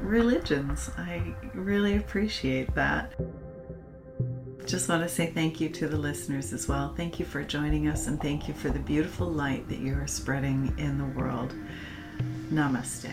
[0.00, 0.90] religions.
[0.96, 3.12] I really appreciate that.
[4.64, 6.94] Just want to say thank you to the listeners as well.
[6.96, 10.06] Thank you for joining us and thank you for the beautiful light that you are
[10.06, 11.54] spreading in the world.
[12.50, 13.12] Namaste.